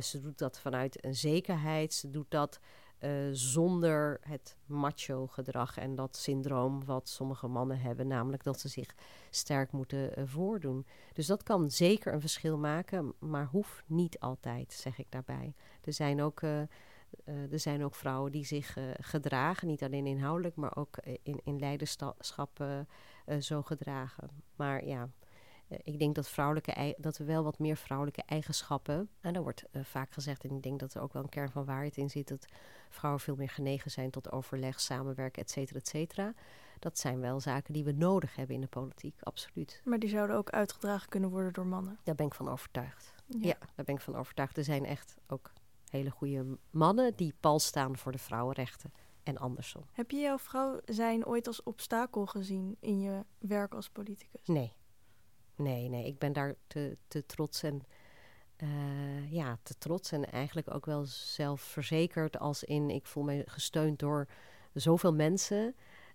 [0.00, 1.94] ze doet dat vanuit een zekerheid.
[1.94, 2.60] Ze doet dat
[3.00, 8.68] uh, zonder het macho gedrag en dat syndroom wat sommige mannen hebben, namelijk dat ze
[8.68, 8.94] zich
[9.30, 10.86] sterk moeten uh, voordoen.
[11.12, 15.54] Dus dat kan zeker een verschil maken, maar hoeft niet altijd, zeg ik daarbij.
[15.82, 16.60] Er zijn ook, uh,
[17.24, 22.64] er zijn ook vrouwen die zich gedragen, niet alleen inhoudelijk, maar ook in, in leiderschap
[23.40, 24.30] zo gedragen.
[24.56, 25.08] Maar ja,
[25.68, 29.08] ik denk dat, vrouwelijke, dat we wel wat meer vrouwelijke eigenschappen.
[29.20, 31.50] En daar wordt uh, vaak gezegd, en ik denk dat er ook wel een kern
[31.50, 32.46] van waarheid in zit, dat
[32.88, 36.34] vrouwen veel meer genegen zijn tot overleg, samenwerken, et cetera, et cetera.
[36.78, 39.80] Dat zijn wel zaken die we nodig hebben in de politiek, absoluut.
[39.84, 41.98] Maar die zouden ook uitgedragen kunnen worden door mannen?
[42.02, 43.14] Daar ben ik van overtuigd.
[43.26, 44.56] Ja, ja daar ben ik van overtuigd.
[44.56, 45.52] Er zijn echt ook
[45.88, 49.82] hele goede mannen die pal staan voor de vrouwenrechten en andersom.
[49.92, 54.46] Heb je jouw vrouw zijn ooit als obstakel gezien in je werk als politicus?
[54.46, 54.72] Nee,
[55.56, 57.82] Nee, nee, ik ben daar te, te trots en
[58.62, 63.98] uh, ja, te trots en eigenlijk ook wel zelfverzekerd als in ik voel me gesteund
[63.98, 64.28] door
[64.72, 65.74] zoveel mensen.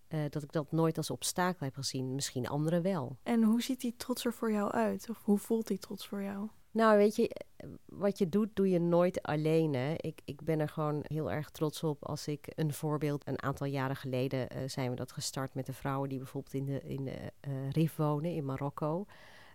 [0.09, 2.15] Uh, dat ik dat nooit als obstakel heb gezien.
[2.15, 3.17] Misschien anderen wel.
[3.23, 5.09] En hoe ziet die trots er voor jou uit?
[5.09, 6.47] Of hoe voelt die trots voor jou?
[6.71, 7.41] Nou, weet je,
[7.85, 9.73] wat je doet, doe je nooit alleen.
[9.73, 9.93] Hè?
[9.97, 13.27] Ik, ik ben er gewoon heel erg trots op als ik een voorbeeld.
[13.27, 16.65] Een aantal jaren geleden uh, zijn we dat gestart met de vrouwen die bijvoorbeeld in
[16.65, 19.05] de, in de uh, RIF wonen in Marokko.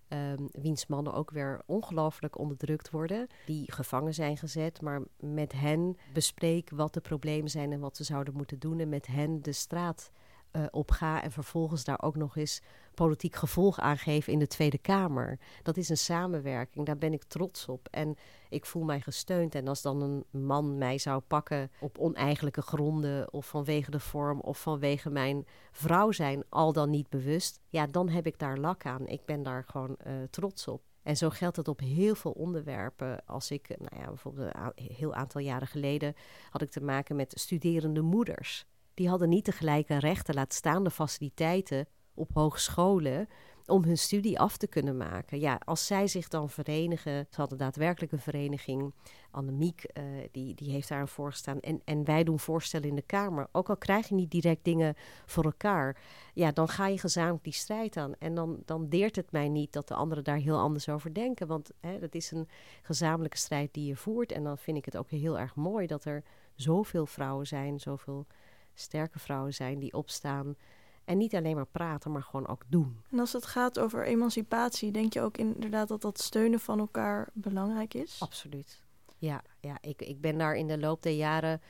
[0.09, 5.97] Um, wiens mannen ook weer ongelooflijk onderdrukt worden, die gevangen zijn gezet, maar met hen
[6.12, 9.53] bespreek wat de problemen zijn en wat ze zouden moeten doen en met hen de
[9.53, 10.11] straat
[10.57, 12.62] uh, op ga en vervolgens daar ook nog eens
[12.95, 15.38] politiek gevolg aan in de Tweede Kamer.
[15.62, 17.88] Dat is een samenwerking, daar ben ik trots op.
[17.90, 18.17] En
[18.49, 19.55] ik voel mij gesteund.
[19.55, 24.40] En als dan een man mij zou pakken op oneigenlijke gronden, of vanwege de vorm,
[24.40, 28.87] of vanwege mijn vrouw zijn, al dan niet bewust, ja, dan heb ik daar lak
[28.87, 29.07] aan.
[29.07, 30.83] Ik ben daar gewoon uh, trots op.
[31.03, 33.27] En zo geldt het op heel veel onderwerpen.
[33.27, 36.14] Als ik, nou ja, bijvoorbeeld een heel aantal jaren geleden
[36.51, 40.85] had ik te maken met studerende moeders die hadden niet de gelijke rechten, laat staan
[40.85, 43.29] de faciliteiten op hogescholen
[43.67, 45.41] om hun studie af te kunnen maken.
[45.41, 48.95] Ja, als zij zich dan verenigen, ze hadden daadwerkelijk een vereniging,
[49.31, 51.61] Annemiek, uh, die, die heeft daar een voorgestaan.
[51.61, 53.49] En, en wij doen voorstellen in de Kamer.
[53.53, 54.95] Ook al krijg je niet direct dingen
[55.27, 55.97] voor elkaar,
[56.35, 58.15] ja, dan ga je gezamenlijk die strijd aan.
[58.19, 61.47] En dan, dan deert het mij niet dat de anderen daar heel anders over denken.
[61.47, 62.49] Want hè, dat is een
[62.83, 64.33] gezamenlijke strijd die je voert.
[64.33, 66.23] En dan vind ik het ook heel erg mooi dat er
[66.55, 68.27] zoveel vrouwen zijn, zoveel
[68.75, 70.57] sterke vrouwen zijn die opstaan.
[71.05, 73.03] En niet alleen maar praten, maar gewoon ook doen.
[73.11, 77.29] En als het gaat over emancipatie, denk je ook inderdaad dat dat steunen van elkaar
[77.33, 78.21] belangrijk is?
[78.21, 78.83] Absoluut.
[79.17, 81.61] Ja, ja ik, ik ben daar in de loop der jaren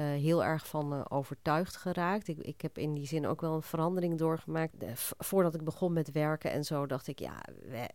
[0.00, 2.28] uh, heel erg van uh, overtuigd geraakt.
[2.28, 4.80] Ik, ik heb in die zin ook wel een verandering doorgemaakt.
[4.80, 7.88] De, voordat ik begon met werken en zo, dacht ik, ja, we,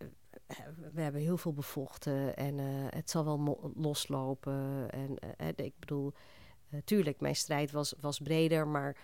[0.93, 2.57] we hebben heel veel bevochten en
[2.89, 4.89] het zal wel loslopen.
[4.89, 5.17] En
[5.55, 6.13] ik bedoel,
[6.83, 8.95] tuurlijk, mijn strijd was, was breder, maar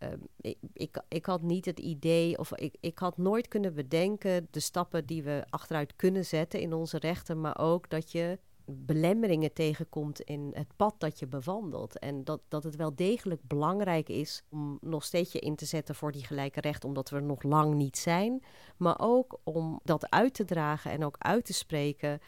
[0.00, 4.48] Ehm, ik, ik, ik, had niet het idee, of ik, ik had nooit kunnen bedenken
[4.50, 9.52] de stappen die we achteruit kunnen zetten in onze rechten, maar ook dat je belemmeringen
[9.52, 11.98] tegenkomt in het pad dat je bewandelt.
[11.98, 15.94] En dat, dat het wel degelijk belangrijk is om nog steeds je in te zetten
[15.94, 18.42] voor die gelijke rechten, omdat we er nog lang niet zijn.
[18.76, 22.20] Maar ook om dat uit te dragen en ook uit te spreken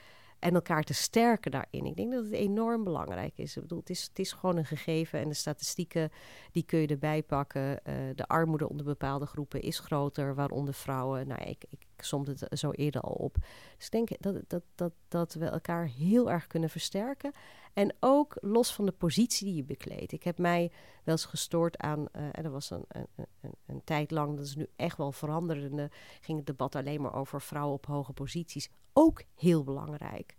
[0.43, 1.85] en elkaar te sterken daarin.
[1.85, 3.57] Ik denk dat het enorm belangrijk is.
[3.57, 6.11] Ik bedoel, het is, het is gewoon een gegeven en de statistieken
[6.53, 7.63] die kun je erbij pakken.
[7.63, 11.27] Uh, de armoede onder bepaalde groepen is groter, waaronder vrouwen.
[11.27, 13.37] Nou, ik, ik somt het zo eerder al op.
[13.77, 17.33] Dus ik denk dat, dat, dat, dat we elkaar heel erg kunnen versterken.
[17.73, 20.13] En ook los van de positie die je bekleedt.
[20.13, 20.71] Ik heb mij
[21.05, 24.57] wel eens gestoord aan, uh, en dat was een, een, een, tijd lang, dat is
[24.57, 28.69] nu echt wel veranderende, ging het debat alleen maar over vrouwen op hoge posities.
[28.93, 30.35] Ook heel belangrijk.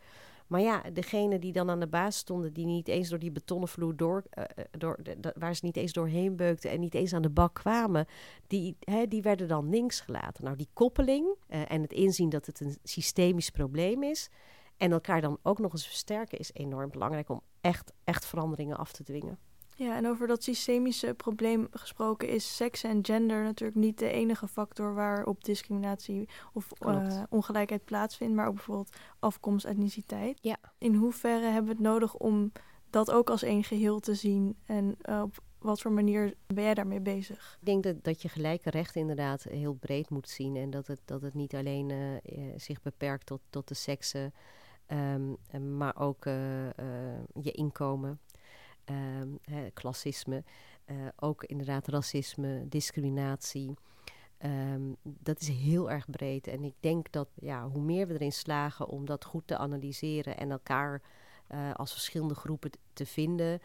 [0.47, 3.69] Maar ja, degene die dan aan de baas stonden, die niet eens door die betonnen
[3.69, 4.43] vloer door, uh,
[4.77, 4.99] door
[5.35, 8.05] waar ze niet eens doorheen beukten en niet eens aan de bak kwamen,
[8.47, 10.43] die, die werden dan links gelaten.
[10.43, 14.29] Nou, die koppeling en het inzien dat het een systemisch probleem is
[14.77, 18.91] en elkaar dan ook nog eens versterken, is enorm belangrijk om echt, echt veranderingen af
[18.91, 19.39] te dwingen.
[19.75, 24.47] Ja, en over dat systemische probleem gesproken is seks en gender natuurlijk niet de enige
[24.47, 30.39] factor waarop discriminatie of uh, ongelijkheid plaatsvindt, maar ook bijvoorbeeld afkomst, etniciteit.
[30.41, 30.57] Ja.
[30.77, 32.51] In hoeverre hebben we het nodig om
[32.89, 36.73] dat ook als één geheel te zien en uh, op wat voor manier ben jij
[36.73, 37.57] daarmee bezig?
[37.59, 41.01] Ik denk dat, dat je gelijke rechten inderdaad heel breed moet zien en dat het,
[41.05, 44.33] dat het niet alleen uh, zich beperkt tot, tot de seksen,
[44.87, 45.37] um,
[45.77, 46.23] maar ook
[47.41, 48.19] je inkomen
[48.85, 50.43] um, hè, klassisme,
[50.85, 53.73] uh, ook inderdaad racisme, discriminatie.
[55.03, 56.47] Dat is heel erg breed.
[56.47, 60.37] En ik denk dat ja, hoe meer we erin slagen om dat goed te analyseren
[60.37, 61.01] en elkaar
[61.73, 63.59] als verschillende groepen te vinden,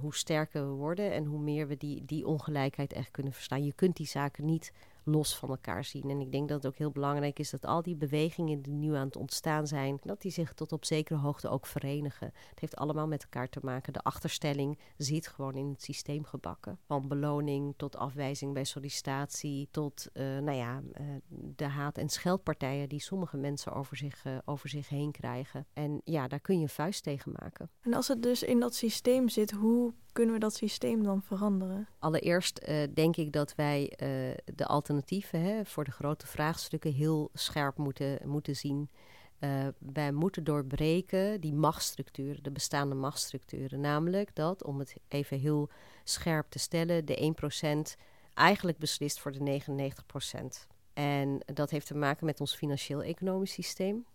[0.00, 3.64] hoe sterker we worden en hoe meer we die, die ongelijkheid echt kunnen verstaan.
[3.64, 4.72] Je kunt die zaken niet
[5.10, 6.10] los van elkaar zien.
[6.10, 8.94] En ik denk dat het ook heel belangrijk is dat al die bewegingen die nu
[8.94, 12.32] aan het ontstaan zijn, dat die zich tot op zekere hoogte ook verenigen.
[12.50, 13.92] Het heeft allemaal met elkaar te maken.
[13.92, 16.78] De achterstelling zit gewoon in het systeem gebakken.
[16.86, 21.06] Van beloning tot afwijzing bij sollicitatie, tot uh, nou ja, uh,
[21.56, 25.66] de haat- en scheldpartijen die sommige mensen over zich, uh, over zich heen krijgen.
[25.72, 27.70] En ja, daar kun je een vuist tegen maken.
[27.80, 31.88] En als het dus in dat systeem zit, hoe kunnen we dat systeem dan veranderen?
[31.98, 33.98] Allereerst uh, denk ik dat wij uh,
[34.54, 38.90] de alternatieven hè, voor de grote vraagstukken heel scherp moeten, moeten zien.
[39.40, 43.80] Uh, wij moeten doorbreken die machtsstructuren, de bestaande machtsstructuren.
[43.80, 45.68] Namelijk dat, om het even heel
[46.04, 47.34] scherp te stellen, de
[47.96, 48.00] 1%
[48.34, 50.66] eigenlijk beslist voor de 99%.
[50.92, 54.06] En dat heeft te maken met ons financieel-economisch systeem.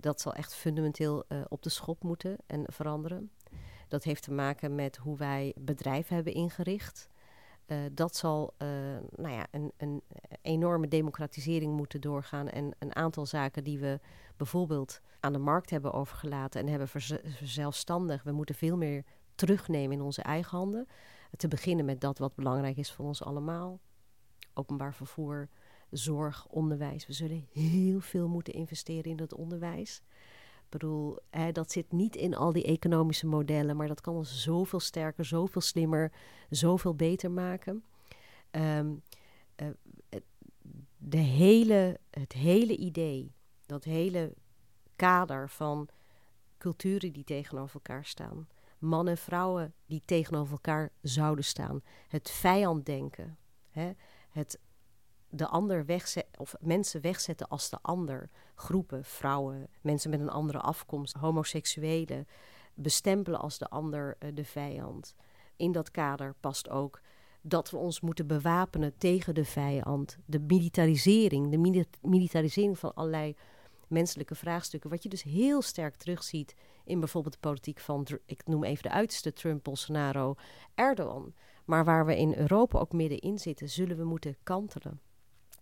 [0.00, 3.30] dat zal echt fundamenteel op de schop moeten en veranderen.
[3.88, 7.08] Dat heeft te maken met hoe wij bedrijven hebben ingericht.
[7.66, 8.68] Uh, dat zal uh,
[9.16, 10.02] nou ja, een, een,
[10.42, 12.48] enorme democratisering moeten doorgaan.
[12.48, 14.00] En een aantal zaken die we
[14.36, 18.22] bijvoorbeeld aan de markt hebben overgelaten en hebben verzelfstandig.
[18.22, 20.86] We moeten veel meer terugnemen in onze eigen handen.
[21.36, 23.80] Te beginnen met dat wat belangrijk is voor ons allemaal:
[24.54, 25.48] openbaar vervoer,
[25.90, 27.06] zorg, onderwijs.
[27.06, 30.02] We zullen heel veel moeten investeren in het onderwijs.
[30.66, 34.42] Ik bedoel, hè, dat zit niet in al die economische modellen, maar dat kan ons
[34.42, 36.12] zoveel sterker, zoveel slimmer,
[36.50, 37.84] zoveel beter maken.
[38.50, 39.02] Um,
[39.56, 39.68] uh,
[40.96, 43.32] de hele, het hele idee,
[43.66, 44.34] dat hele
[44.96, 45.88] kader van
[46.58, 48.48] culturen die tegenover elkaar staan,
[48.78, 53.38] mannen en vrouwen die tegenover elkaar zouden staan, het vijanddenken,
[53.70, 53.92] hè,
[54.28, 54.58] het
[55.30, 58.28] de ander wegzetten, of mensen wegzetten als de ander.
[58.54, 62.26] Groepen, vrouwen, mensen met een andere afkomst, homoseksuelen,
[62.74, 65.14] bestempelen als de ander uh, de vijand.
[65.56, 67.00] In dat kader past ook
[67.42, 70.18] dat we ons moeten bewapenen tegen de vijand.
[70.24, 73.36] De militarisering, de militarisering van allerlei
[73.88, 74.90] menselijke vraagstukken.
[74.90, 78.90] Wat je dus heel sterk terugziet in bijvoorbeeld de politiek van, ik noem even de
[78.90, 80.34] uiterste Trump, Bolsonaro,
[80.74, 81.34] Erdogan.
[81.64, 85.00] Maar waar we in Europa ook middenin zitten, zullen we moeten kantelen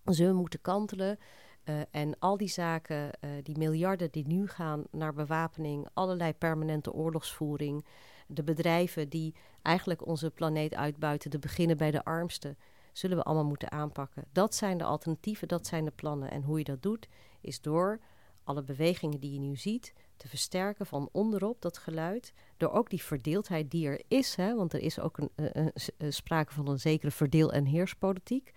[0.04, 1.18] we moeten kantelen.
[1.64, 6.92] Uh, en al die zaken, uh, die miljarden die nu gaan naar bewapening, allerlei permanente
[6.92, 7.84] oorlogsvoering,
[8.26, 12.58] de bedrijven die eigenlijk onze planeet uitbuiten, te beginnen bij de armsten,
[12.92, 14.24] zullen we allemaal moeten aanpakken.
[14.32, 16.30] Dat zijn de alternatieven, dat zijn de plannen.
[16.30, 17.08] En hoe je dat doet,
[17.40, 18.00] is door
[18.44, 22.32] alle bewegingen die je nu ziet te versterken van onderop dat geluid.
[22.56, 25.72] Door ook die verdeeldheid die er is, hè, want er is ook een,
[26.12, 28.52] sprake van een zekere verdeel- en heerspolitiek.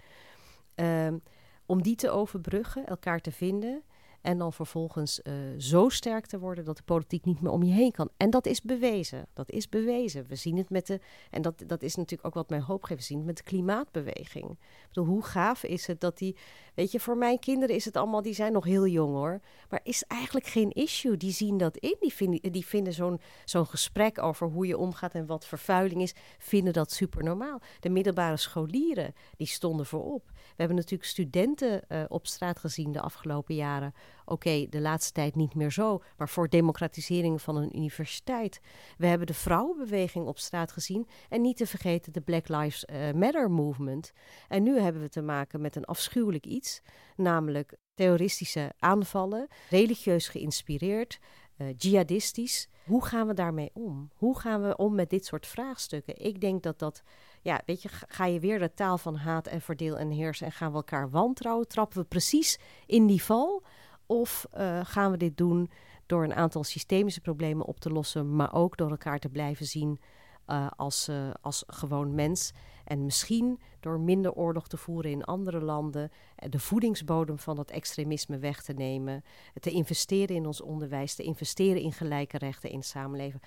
[0.75, 1.21] Um,
[1.67, 3.83] om die te overbruggen, elkaar te vinden
[4.21, 7.73] En dan vervolgens uh, zo sterk te worden dat de politiek niet meer om je
[7.73, 8.09] heen kan.
[8.17, 9.27] En dat is bewezen.
[9.33, 10.25] Dat is bewezen.
[10.27, 10.99] We zien het met de.
[11.29, 12.99] En dat, dat is natuurlijk ook wat mij hoop geeft.
[12.99, 14.49] We zien het met de klimaatbeweging.
[14.51, 16.35] Ik bedoel, hoe gaaf is het dat die.
[16.77, 18.21] Weet je, voor mijn kinderen is het allemaal.
[18.21, 19.39] Die zijn nog heel jong hoor.
[19.69, 21.17] Maar is eigenlijk geen issue.
[21.17, 21.95] Die zien dat in.
[21.99, 26.13] Die vinden, die vinden zo'n zo'n gesprek over hoe je omgaat en wat vervuiling is.
[26.37, 27.61] Vinden dat super normaal.
[27.79, 30.23] De middelbare scholieren, die stonden voorop.
[30.27, 33.93] We hebben natuurlijk studenten uh, op straat gezien de afgelopen jaren
[34.29, 38.59] Oké, de laatste tijd niet meer zo, maar voor democratisering van een universiteit.
[38.97, 43.11] We hebben de vrouwenbeweging op straat gezien en niet te vergeten de Black Lives eh,
[43.11, 44.11] Matter movement.
[44.47, 46.81] En nu hebben we te maken met een afschuwelijk iets,
[47.15, 51.19] namelijk terroristische aanvallen, religieus geïnspireerd,
[51.57, 52.67] uh, jihadistisch.
[52.85, 54.11] Hoe gaan we daarmee om?
[54.15, 56.25] Hoe gaan we om met dit soort vraagstukken?
[56.25, 57.03] Ik denk dat dat,
[57.41, 60.51] ja, weet je, ga je weer de taal van haat en verdeel en heers en
[60.51, 61.67] gaan we elkaar wantrouwen?
[61.67, 63.63] Trappen we precies in die val?
[64.07, 65.69] Of uh, gaan we dit doen
[66.05, 69.99] door een aantal systemische problemen op te lossen, maar ook door elkaar te blijven zien
[70.47, 72.51] uh, als, uh, als gewoon mens.
[72.83, 76.11] En misschien door minder oorlog te voeren in andere landen,
[76.49, 79.23] de voedingsbodem van dat extremisme weg te nemen,
[79.59, 83.39] te investeren in ons onderwijs, te investeren in gelijke rechten in het samenleven.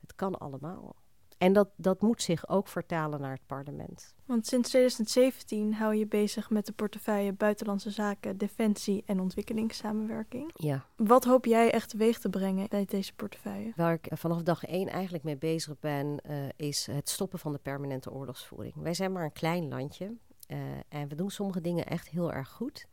[0.00, 0.94] Het kan allemaal.
[1.38, 4.14] En dat, dat moet zich ook vertalen naar het parlement.
[4.24, 10.50] Want sinds 2017 hou je bezig met de portefeuille Buitenlandse Zaken, Defensie en Ontwikkelingssamenwerking.
[10.54, 10.86] Ja.
[10.96, 13.72] Wat hoop jij echt teweeg te brengen bij deze portefeuille?
[13.76, 17.58] Waar ik vanaf dag één eigenlijk mee bezig ben, uh, is het stoppen van de
[17.58, 18.74] permanente oorlogsvoering.
[18.74, 20.12] Wij zijn maar een klein landje
[20.48, 22.86] uh, en we doen sommige dingen echt heel erg goed.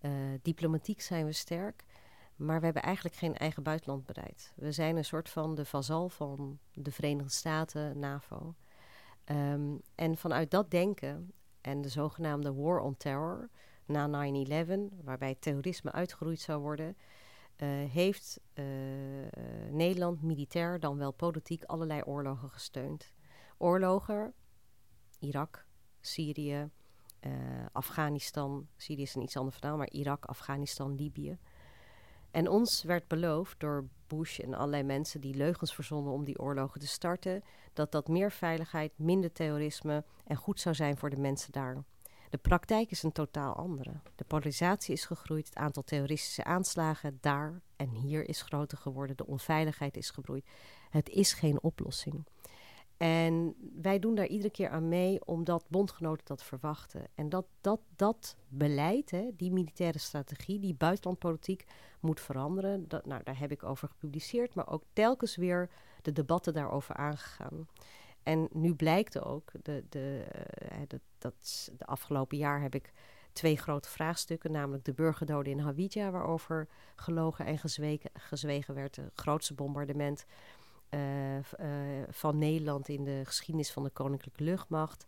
[0.00, 0.10] Uh,
[0.42, 1.84] diplomatiek zijn we sterk.
[2.36, 4.52] Maar we hebben eigenlijk geen eigen buitenlandbeleid.
[4.56, 8.54] We zijn een soort van de vazal van de Verenigde Staten, NAVO.
[9.30, 13.48] Um, en vanuit dat denken en de zogenaamde War on Terror
[13.86, 14.30] na
[14.66, 16.96] 9-11, waarbij terrorisme uitgeroeid zou worden,
[17.56, 18.64] uh, heeft uh,
[19.70, 23.12] Nederland militair dan wel politiek allerlei oorlogen gesteund.
[23.58, 24.34] Oorlogen,
[25.18, 25.66] Irak,
[26.00, 26.70] Syrië,
[27.20, 27.32] uh,
[27.72, 28.68] Afghanistan.
[28.76, 31.38] Syrië is een iets ander verhaal, maar Irak, Afghanistan, Libië.
[32.34, 36.80] En ons werd beloofd door Bush en allerlei mensen die leugens verzonnen om die oorlogen
[36.80, 37.42] te starten,
[37.72, 41.84] dat dat meer veiligheid, minder terrorisme en goed zou zijn voor de mensen daar.
[42.30, 43.92] De praktijk is een totaal andere.
[44.14, 49.26] De polarisatie is gegroeid, het aantal terroristische aanslagen daar en hier is groter geworden, de
[49.26, 50.46] onveiligheid is gebroeid.
[50.90, 52.24] Het is geen oplossing.
[52.96, 57.06] En wij doen daar iedere keer aan mee omdat bondgenoten dat verwachten.
[57.14, 61.64] En dat dat, dat beleid, hè, die militaire strategie, die buitenlandpolitiek
[62.00, 62.88] moet veranderen.
[62.88, 65.70] Dat, nou, daar heb ik over gepubliceerd, maar ook telkens weer
[66.02, 67.68] de debatten daarover aangegaan.
[68.22, 70.24] En nu blijkt ook, de, de,
[70.62, 72.92] uh, dat, dat, de afgelopen jaar heb ik
[73.32, 79.10] twee grote vraagstukken, namelijk de burgerdoden in Hawija, waarover gelogen en gezwegen, gezwegen werd, het
[79.14, 80.26] grootste bombardement
[80.90, 81.33] uh,
[82.08, 85.06] van Nederland in de geschiedenis van de Koninklijke Luchtmacht,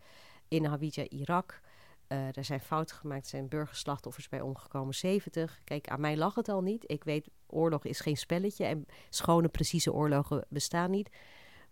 [0.48, 1.60] in Hawija, Irak.
[2.08, 5.60] Uh, er zijn fouten gemaakt, er zijn burgerslachtoffers bij omgekomen, 70.
[5.64, 6.84] Kijk, aan mij lag het al niet.
[6.86, 11.10] Ik weet, oorlog is geen spelletje en schone, precieze oorlogen bestaan niet.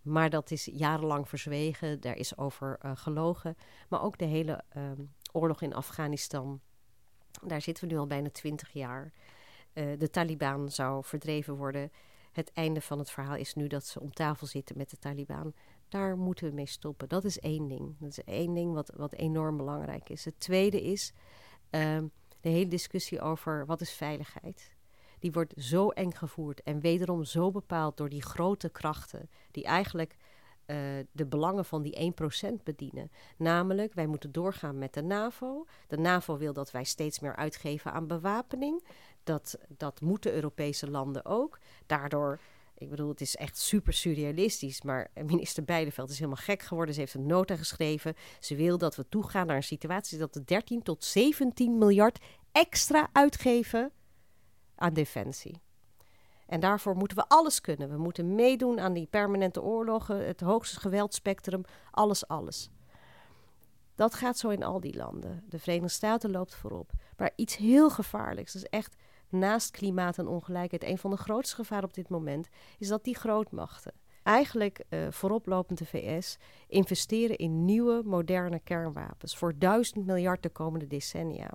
[0.02, 3.56] Maar dat is jarenlang verzwegen, daar is over gelogen.
[3.88, 4.82] Maar ook de hele uh,
[5.32, 6.60] oorlog in Afghanistan,
[7.42, 9.12] daar zitten we nu al bijna 20 jaar.
[9.72, 11.90] De Taliban zou verdreven worden.
[12.34, 15.54] Het einde van het verhaal is nu dat ze om tafel zitten met de Taliban.
[15.88, 17.08] Daar moeten we mee stoppen.
[17.08, 17.96] Dat is één ding.
[17.98, 20.24] Dat is één ding wat, wat enorm belangrijk is.
[20.24, 21.12] Het tweede is
[21.70, 21.98] uh,
[22.40, 24.72] de hele discussie over wat is veiligheid.
[25.18, 30.16] Die wordt zo eng gevoerd en wederom zo bepaald door die grote krachten, die eigenlijk
[30.66, 30.76] uh,
[31.12, 32.14] de belangen van die
[32.50, 33.10] 1% bedienen.
[33.36, 35.66] Namelijk, wij moeten doorgaan met de NAVO.
[35.86, 38.84] De NAVO wil dat wij steeds meer uitgeven aan bewapening.
[39.24, 41.58] Dat, dat moeten Europese landen ook.
[41.86, 42.40] Daardoor
[42.76, 44.82] ik bedoel, het is echt super surrealistisch.
[44.82, 46.94] Maar minister Beideveld is helemaal gek geworden.
[46.94, 48.14] Ze heeft een nota geschreven.
[48.40, 52.18] Ze wil dat we toegaan naar een situatie dat we 13 tot 17 miljard
[52.52, 53.92] extra uitgeven
[54.74, 55.62] aan defensie.
[56.46, 57.90] En daarvoor moeten we alles kunnen.
[57.90, 62.70] We moeten meedoen aan die permanente oorlogen, het hoogste geweldspectrum, alles, alles.
[63.94, 65.44] Dat gaat zo in al die landen.
[65.48, 66.90] De Verenigde Staten loopt voorop.
[67.16, 68.96] Maar iets heel gevaarlijks, dat is echt
[69.34, 73.16] naast klimaat en ongelijkheid, een van de grootste gevaren op dit moment, is dat die
[73.16, 73.92] grootmachten,
[74.22, 80.86] eigenlijk uh, vooroplopend de VS, investeren in nieuwe, moderne kernwapens voor duizend miljard de komende
[80.86, 81.50] decennia.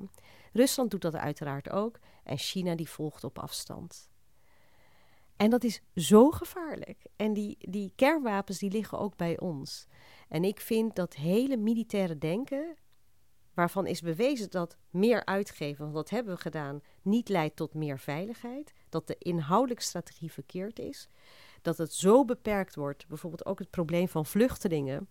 [0.53, 4.09] Rusland doet dat uiteraard ook en China die volgt op afstand.
[5.35, 7.05] En dat is zo gevaarlijk.
[7.15, 9.87] En die, die kernwapens die liggen ook bij ons.
[10.27, 12.75] En ik vind dat hele militaire denken
[13.53, 17.99] waarvan is bewezen dat meer uitgeven, want dat hebben we gedaan, niet leidt tot meer
[17.99, 18.73] veiligheid.
[18.89, 21.09] Dat de inhoudelijke strategie verkeerd is.
[21.61, 25.09] Dat het zo beperkt wordt, bijvoorbeeld ook het probleem van vluchtelingen,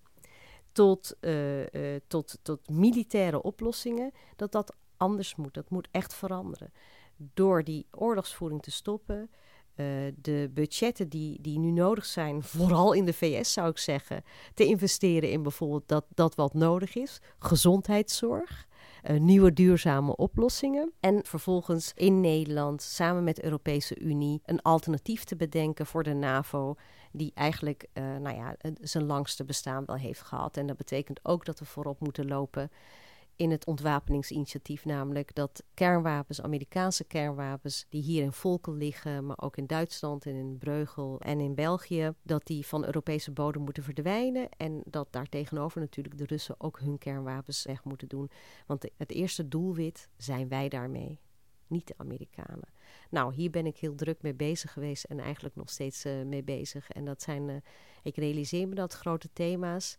[0.72, 5.54] tot, uh, uh, tot, tot militaire oplossingen, dat dat anders moet.
[5.54, 6.72] Dat moet echt veranderen.
[7.16, 9.30] Door die oorlogsvoering te stoppen,
[9.80, 9.86] uh,
[10.20, 14.22] de budgetten die, die nu nodig zijn, vooral in de VS zou ik zeggen,
[14.54, 18.66] te investeren in bijvoorbeeld dat, dat wat nodig is, gezondheidszorg.
[19.10, 20.92] Uh, nieuwe duurzame oplossingen.
[21.00, 26.14] En vervolgens in Nederland samen met de Europese Unie een alternatief te bedenken voor de
[26.14, 26.74] NAVO,
[27.12, 30.56] die eigenlijk uh, nou ja, zijn langste bestaan wel heeft gehad.
[30.56, 32.70] En dat betekent ook dat we voorop moeten lopen
[33.38, 39.56] in het ontwapeningsinitiatief, namelijk dat kernwapens, Amerikaanse kernwapens, die hier in Volkel liggen, maar ook
[39.56, 44.48] in Duitsland en in Breugel en in België, dat die van Europese bodem moeten verdwijnen
[44.56, 48.30] en dat daartegenover natuurlijk de Russen ook hun kernwapens weg moeten doen.
[48.66, 51.20] Want het eerste doelwit zijn wij daarmee,
[51.66, 52.68] niet de Amerikanen.
[53.10, 56.42] Nou, hier ben ik heel druk mee bezig geweest en eigenlijk nog steeds uh, mee
[56.42, 56.90] bezig.
[56.90, 57.56] En dat zijn, uh,
[58.02, 59.98] ik realiseer me dat grote thema's.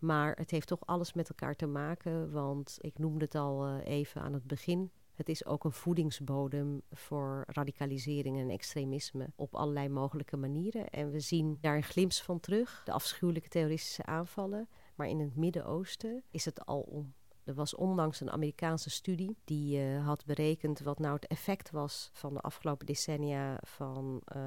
[0.00, 3.84] Maar het heeft toch alles met elkaar te maken, want ik noemde het al uh,
[3.84, 4.90] even aan het begin.
[5.14, 10.88] Het is ook een voedingsbodem voor radicalisering en extremisme op allerlei mogelijke manieren.
[10.88, 14.68] En we zien daar een glimp van terug, de afschuwelijke terroristische aanvallen.
[14.94, 17.14] Maar in het Midden-Oosten is het al om.
[17.44, 22.10] Er was onlangs een Amerikaanse studie die uh, had berekend wat nou het effect was
[22.12, 24.42] van de afgelopen decennia van uh,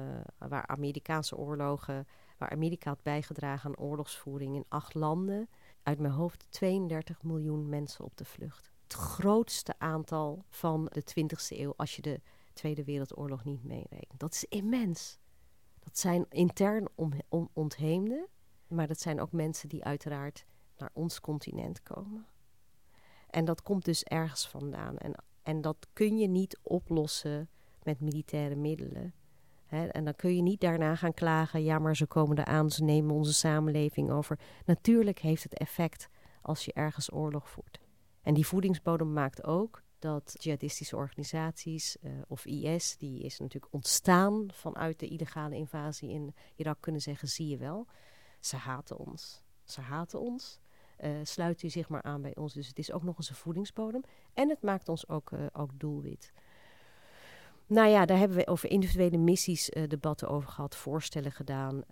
[0.48, 2.06] waar Amerikaanse oorlogen
[2.44, 5.48] waar Amerika had bijgedragen aan oorlogsvoering in acht landen.
[5.82, 8.70] Uit mijn hoofd 32 miljoen mensen op de vlucht.
[8.82, 12.20] Het grootste aantal van de 20e eeuw als je de
[12.52, 14.20] Tweede Wereldoorlog niet meerekent.
[14.20, 15.18] Dat is immens.
[15.78, 16.88] Dat zijn intern
[17.52, 18.28] ontheemden,
[18.66, 22.26] maar dat zijn ook mensen die uiteraard naar ons continent komen.
[23.30, 24.98] En dat komt dus ergens vandaan.
[24.98, 27.48] En, en dat kun je niet oplossen
[27.82, 29.14] met militaire middelen
[29.74, 33.14] en dan kun je niet daarna gaan klagen, ja, maar ze komen eraan, ze nemen
[33.14, 34.38] onze samenleving over.
[34.64, 36.08] Natuurlijk heeft het effect
[36.42, 37.80] als je ergens oorlog voert.
[38.22, 44.48] En die voedingsbodem maakt ook dat jihadistische organisaties uh, of IS, die is natuurlijk ontstaan
[44.52, 47.86] vanuit de illegale invasie in Irak, kunnen zeggen: zie je wel,
[48.40, 49.42] ze haten ons.
[49.64, 50.60] Ze haten ons.
[51.00, 52.52] Uh, sluit u zich maar aan bij ons.
[52.52, 54.02] Dus het is ook nog eens een voedingsbodem.
[54.34, 56.32] En het maakt ons ook, uh, ook doelwit.
[57.66, 61.82] Nou ja, daar hebben we over individuele missies uh, debatten over gehad, voorstellen gedaan.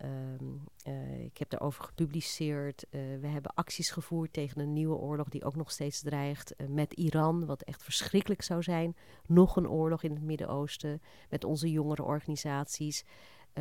[0.40, 2.84] Um, uh, ik heb daarover gepubliceerd.
[2.90, 6.92] Uh, we hebben acties gevoerd tegen een nieuwe oorlog die ook nog steeds dreigt met
[6.92, 8.96] Iran, wat echt verschrikkelijk zou zijn.
[9.26, 13.04] Nog een oorlog in het Midden-Oosten met onze jongere organisaties,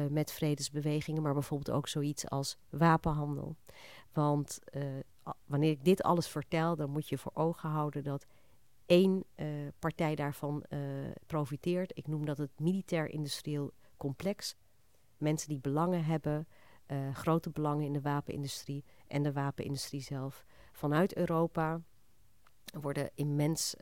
[0.09, 3.55] met vredesbewegingen, maar bijvoorbeeld ook zoiets als wapenhandel.
[4.13, 4.59] Want
[5.45, 8.25] wanneer ik dit alles vertel, dan moet je voor ogen houden dat
[8.85, 9.47] één uh,
[9.79, 10.79] partij daarvan uh,
[11.25, 11.97] profiteert.
[11.97, 14.55] Ik noem dat het militair-industrieel complex.
[15.17, 16.47] Mensen die belangen hebben,
[16.87, 20.45] uh, grote belangen in de wapenindustrie en de wapenindustrie zelf.
[20.71, 21.81] Vanuit Europa
[22.81, 23.75] worden immens,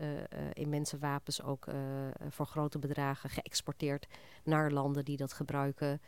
[0.54, 1.68] immense wapens ook
[2.30, 4.08] voor grote bedragen geëxporteerd
[4.44, 6.02] naar landen die dat gebruiken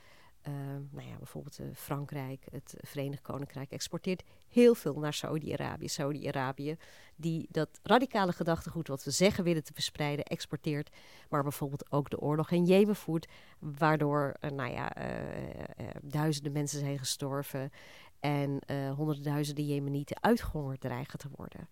[0.47, 0.53] uh,
[0.89, 5.87] nou ja, bijvoorbeeld uh, Frankrijk, het Verenigd Koninkrijk exporteert heel veel naar Saudi-Arabië.
[5.87, 6.77] Saudi-Arabië,
[7.15, 10.89] die dat radicale gedachtegoed wat we zeggen willen te verspreiden, exporteert.
[11.29, 13.27] Maar bijvoorbeeld ook de oorlog in Jemen voert,
[13.59, 14.93] waardoor uh, nou ja,
[16.01, 17.71] duizenden mensen zijn gestorven
[18.19, 18.59] en
[18.95, 21.69] honderdduizenden Jemenieten uitgehongerd dreigen te worden.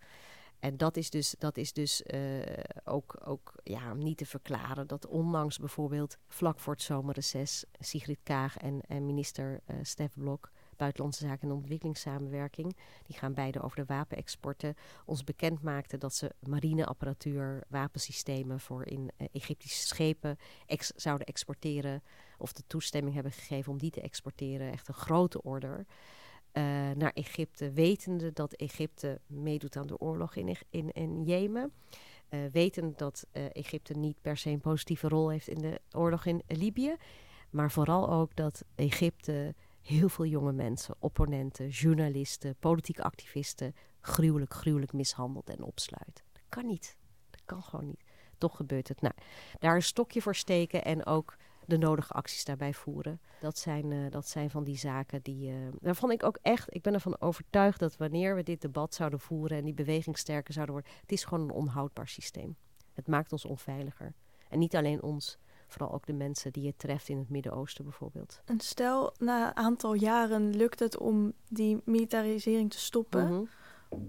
[0.60, 2.42] En dat is dus, dat is dus uh,
[2.84, 4.86] ook, ook ja, niet te verklaren.
[4.86, 10.50] Dat onlangs bijvoorbeeld vlak voor het zomerreces Sigrid Kaag en, en minister uh, Stef Blok,
[10.76, 16.30] Buitenlandse Zaken en Ontwikkelingssamenwerking, die gaan beide over de wapenexporten, ons bekend maakten dat ze
[16.38, 20.38] marineapparatuur, wapensystemen voor in uh, Egyptische schepen
[20.96, 22.02] zouden exporteren.
[22.38, 24.72] Of de toestemming hebben gegeven om die te exporteren.
[24.72, 25.86] Echt een grote order.
[26.52, 31.72] Uh, naar Egypte, wetende dat Egypte meedoet aan de oorlog in, in, in Jemen.
[32.30, 36.42] Uh, dat uh, Egypte niet per se een positieve rol heeft in de oorlog in
[36.46, 36.96] Libië.
[37.50, 44.92] Maar vooral ook dat Egypte heel veel jonge mensen, opponenten, journalisten, politieke activisten gruwelijk, gruwelijk
[44.92, 46.24] mishandelt en opsluit.
[46.32, 46.96] Dat kan niet.
[47.30, 48.04] Dat kan gewoon niet.
[48.38, 49.00] Toch gebeurt het.
[49.00, 49.14] Nou,
[49.58, 51.36] daar een stokje voor steken en ook
[51.70, 53.20] de nodige acties daarbij voeren.
[53.40, 55.50] Dat zijn, uh, dat zijn van die zaken die.
[55.50, 59.20] Uh, waarvan ik ook echt, ik ben ervan overtuigd dat wanneer we dit debat zouden
[59.20, 62.56] voeren en die beweging sterker zouden worden, het is gewoon een onhoudbaar systeem.
[62.94, 64.14] Het maakt ons onveiliger.
[64.48, 68.42] En niet alleen ons, vooral ook de mensen die het treft in het Midden-Oosten bijvoorbeeld.
[68.44, 73.26] En stel, na een aantal jaren lukt het om die militarisering te stoppen.
[73.26, 73.48] Mm -hmm.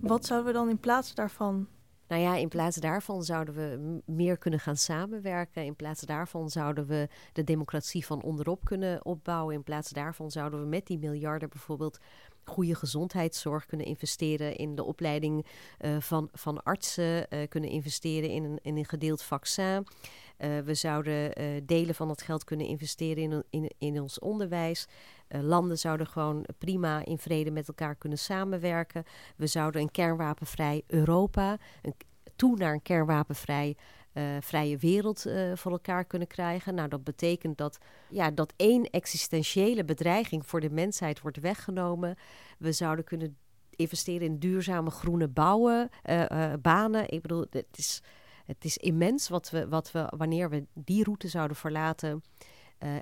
[0.02, 1.68] Wat zouden we dan in plaats daarvan
[2.12, 5.66] Nou ja, in plaats daarvan zouden we meer kunnen gaan samenwerken.
[5.66, 9.56] In plaats daarvan zouden we de democratie van onderop kunnen opbouwen.
[9.56, 12.00] In plaats daarvan zouden we met die miljarden bijvoorbeeld
[12.44, 15.46] goede gezondheidszorg kunnen investeren in de opleiding
[15.80, 19.88] uh, van, van artsen, uh, kunnen investeren in een, in een gedeeld vaccin.
[20.44, 21.34] Uh, we zouden
[21.66, 24.88] delen van dat geld kunnen investeren in, in, in ons onderwijs.
[25.28, 29.04] landen zouden gewoon prima in vrede met elkaar kunnen samenwerken.
[29.36, 31.94] We zouden een kernwapenvrij Europa, een,
[32.36, 33.76] toe naar een kernwapenvrij
[34.40, 36.76] vrije wereld voor elkaar kunnen krijgen.
[36.76, 37.78] Nou, dat betekent dat,
[38.10, 42.16] ja, dat één existentiële bedreiging voor de mensheid wordt weggenomen.
[42.58, 43.38] We zouden kunnen
[43.70, 45.90] investeren in duurzame groene bouwen,
[46.62, 47.10] banen.
[47.10, 48.02] Ik bedoel, het is,
[48.54, 52.24] het is immens wat we, wat we, wanneer we die route zouden verlaten.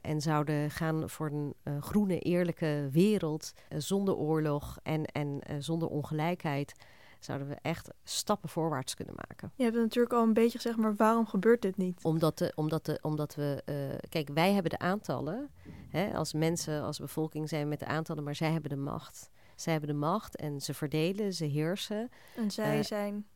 [0.02, 6.74] en zouden gaan voor een groene, eerlijke wereld zonder oorlog en, en zonder ongelijkheid
[7.20, 9.52] zouden we echt stappen voorwaarts kunnen maken.
[9.56, 12.04] Je hebt natuurlijk al een beetje gezegd, maar waarom gebeurt dit niet?
[12.04, 13.64] Omdat, de, omdat, de, omdat we,
[14.10, 15.50] kijk, wij hebben de aantallen.
[15.90, 19.30] Hè, als mensen, als bevolking zijn we met de aantallen, maar zij hebben de macht.
[19.56, 22.10] Zij hebben de macht en ze verdelen, ze heersen.
[22.36, 23.28] En zij zijn?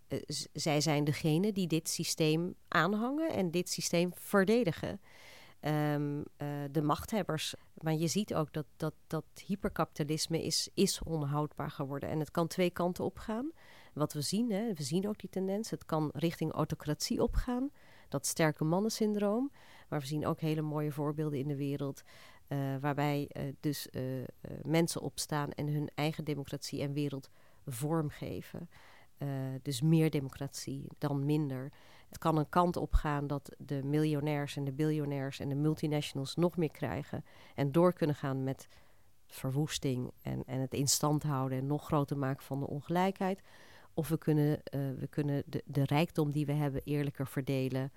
[0.53, 5.01] Zij zijn degene die dit systeem aanhangen en dit systeem verdedigen.
[5.65, 6.23] Um,
[6.71, 7.55] de machthebbers.
[7.73, 12.09] Maar je ziet ook dat, dat, dat hyperkapitalisme is, is onhoudbaar geworden.
[12.09, 13.51] En het kan twee kanten opgaan
[13.93, 17.71] wat we zien, hè, we zien ook die tendens, het kan richting autocratie opgaan,
[18.09, 19.51] dat sterke mannensyndroom.
[19.89, 22.03] Maar we zien ook hele mooie voorbeelden in de wereld,
[22.47, 23.87] uh, waarbij uh, dus
[24.61, 27.29] mensen opstaan en hun eigen democratie en wereld
[27.65, 28.69] vormgeven.
[29.61, 31.71] Dus meer democratie dan minder.
[32.07, 36.35] Het kan een kant op gaan dat de miljonairs en de biljonairs en de multinationals
[36.35, 38.67] nog meer krijgen en door kunnen gaan met
[39.27, 43.41] verwoesting en, en het in stand houden en nog groter maken van de ongelijkheid.
[43.93, 47.91] Of we kunnen, uh, we kunnen de, de rijkdom die we hebben eerlijker verdelen.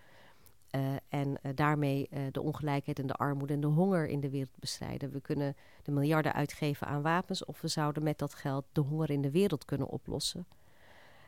[0.71, 5.11] Uh, en daarmee de ongelijkheid en de armoede en de honger in de wereld bestrijden.
[5.11, 9.11] We kunnen de miljarden uitgeven aan wapens, of we zouden met dat geld de honger
[9.11, 10.47] in de wereld kunnen oplossen.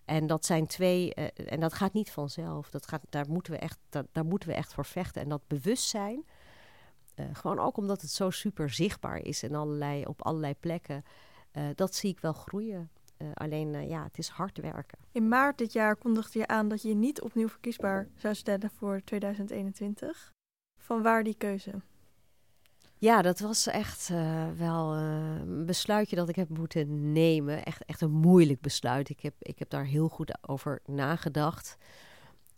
[0.08, 2.70] En dat zijn twee, en dat gaat niet vanzelf.
[2.70, 5.22] Dat gaat, daar, moeten we echt, daar moeten we echt voor vechten.
[5.22, 6.24] En dat bewustzijn,
[7.32, 11.04] gewoon ook omdat het zo super zichtbaar is en allerlei, op allerlei plekken,
[11.74, 12.90] dat zie ik wel groeien.
[13.34, 14.98] Alleen, ja, het is hard werken.
[15.12, 19.00] In maart dit jaar kondigde je aan dat je niet opnieuw verkiesbaar zou stellen voor
[19.04, 20.32] 2021.
[20.80, 21.70] Van waar die keuze?
[22.98, 27.64] Ja, dat was echt uh, wel een besluitje dat ik heb moeten nemen.
[27.64, 29.08] Echt, echt een moeilijk besluit.
[29.08, 31.76] Ik heb, ik heb daar heel goed over nagedacht.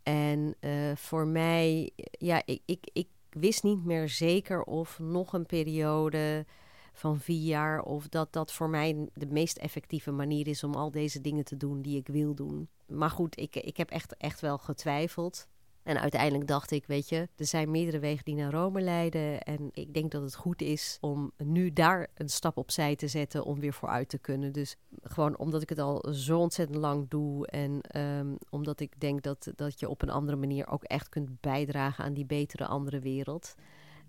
[0.03, 0.55] En
[0.95, 6.47] voor mij, ja, ik, ik, ik wist niet meer zeker of nog een periode
[6.93, 7.82] van vier jaar.
[7.82, 11.57] Of dat dat voor mij de meest effectieve manier is om al deze dingen te
[11.57, 12.68] doen die ik wil doen.
[12.86, 15.49] Maar goed, ik, ik heb echt, echt wel getwijfeld.
[15.83, 19.43] En uiteindelijk dacht ik, weet je, er zijn meerdere wegen die naar Rome leiden.
[19.43, 23.45] En ik denk dat het goed is om nu daar een stap opzij te zetten
[23.45, 24.53] om weer vooruit te kunnen.
[24.53, 27.47] Dus gewoon omdat ik het al zo ontzettend lang doe.
[27.47, 31.41] En um, omdat ik denk dat, dat je op een andere manier ook echt kunt
[31.41, 33.55] bijdragen aan die betere andere wereld.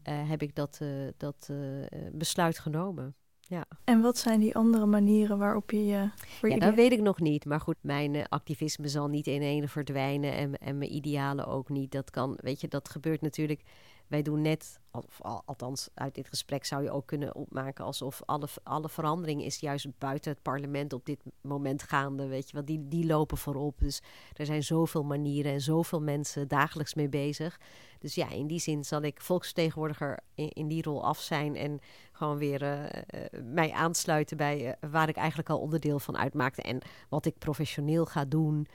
[0.10, 3.16] Uh, heb ik dat, uh, dat uh, besluit genomen.
[3.52, 3.66] Ja.
[3.84, 6.10] En wat zijn die andere manieren waarop je je.
[6.42, 7.46] ja, dat weet ik nog niet.
[7.46, 10.34] Maar goed, mijn activisme zal niet in ene verdwijnen.
[10.34, 11.92] En, en mijn idealen ook niet.
[11.92, 13.64] Dat kan, weet je, dat gebeurt natuurlijk
[14.12, 18.48] wij doen net, of althans uit dit gesprek zou je ook kunnen opmaken alsof alle,
[18.64, 22.28] alle verandering is juist buiten het parlement op dit moment gaande.
[22.28, 23.80] Weet je, want die, die lopen voorop.
[23.80, 24.02] Dus
[24.34, 27.60] er zijn zoveel manieren en zoveel mensen dagelijks mee bezig.
[28.00, 31.80] Dus ja, in die zin zal ik volksvertegenwoordiger in, in die rol af zijn en
[32.22, 36.62] gewoon weer uh, uh, mij aansluiten bij uh, waar ik eigenlijk al onderdeel van uitmaakte
[36.62, 38.68] en wat ik professioneel ga doen.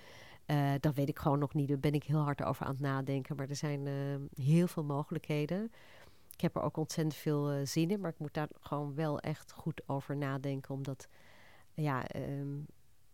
[0.81, 1.69] Dat weet ik gewoon nog niet.
[1.69, 3.37] Daar ben ik heel hard over aan het nadenken.
[3.37, 3.89] Maar er zijn
[4.35, 5.73] heel veel mogelijkheden.
[6.31, 8.01] Ik heb er ook ontzettend veel zin in.
[8.01, 10.75] Maar ik moet daar gewoon wel echt goed over nadenken.
[10.75, 11.09] Omdat,
[11.75, 12.67] ja, um,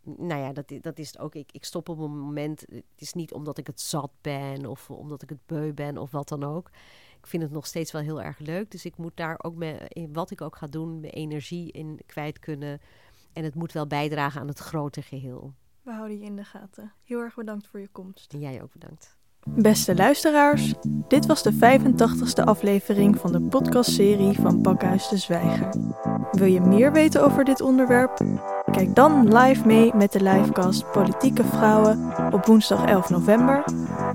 [0.03, 1.35] nou ja, dat, dat is het ook.
[1.35, 2.61] Ik, ik stop op een moment.
[2.61, 4.66] Het is niet omdat ik het zat ben.
[4.66, 5.99] Of omdat ik het beu ben.
[5.99, 6.70] Of wat dan ook.
[7.23, 8.70] Ik vind het nog steeds wel heel erg leuk.
[8.70, 12.01] Dus ik moet daar ook mee, in wat ik ook ga doen, mijn energie in
[12.07, 12.81] kwijt kunnen.
[13.33, 15.55] En het moet wel bijdragen aan het grote geheel.
[15.83, 16.93] We houden je in de gaten.
[17.03, 18.33] Heel erg bedankt voor je komst.
[18.33, 19.18] En jij ook bedankt.
[19.51, 20.74] Beste luisteraars,
[21.09, 25.68] dit was de 85ste aflevering van de podcastserie van Pakhuis de Zwijger.
[26.30, 28.20] Wil je meer weten over dit onderwerp?
[28.72, 33.64] Kijk dan live mee met de livecast Politieke Vrouwen op woensdag 11 november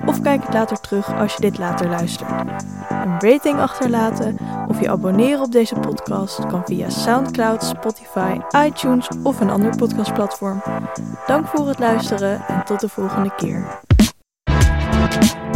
[0.06, 2.64] of kijk het later terug als je dit later luistert.
[2.90, 9.40] Een rating achterlaten of je abonneren op deze podcast kan via SoundCloud, Spotify, iTunes of
[9.40, 10.64] een ander podcastplatform.
[11.26, 13.86] Dank voor het luisteren en tot de volgende keer.
[15.10, 15.47] Thank you.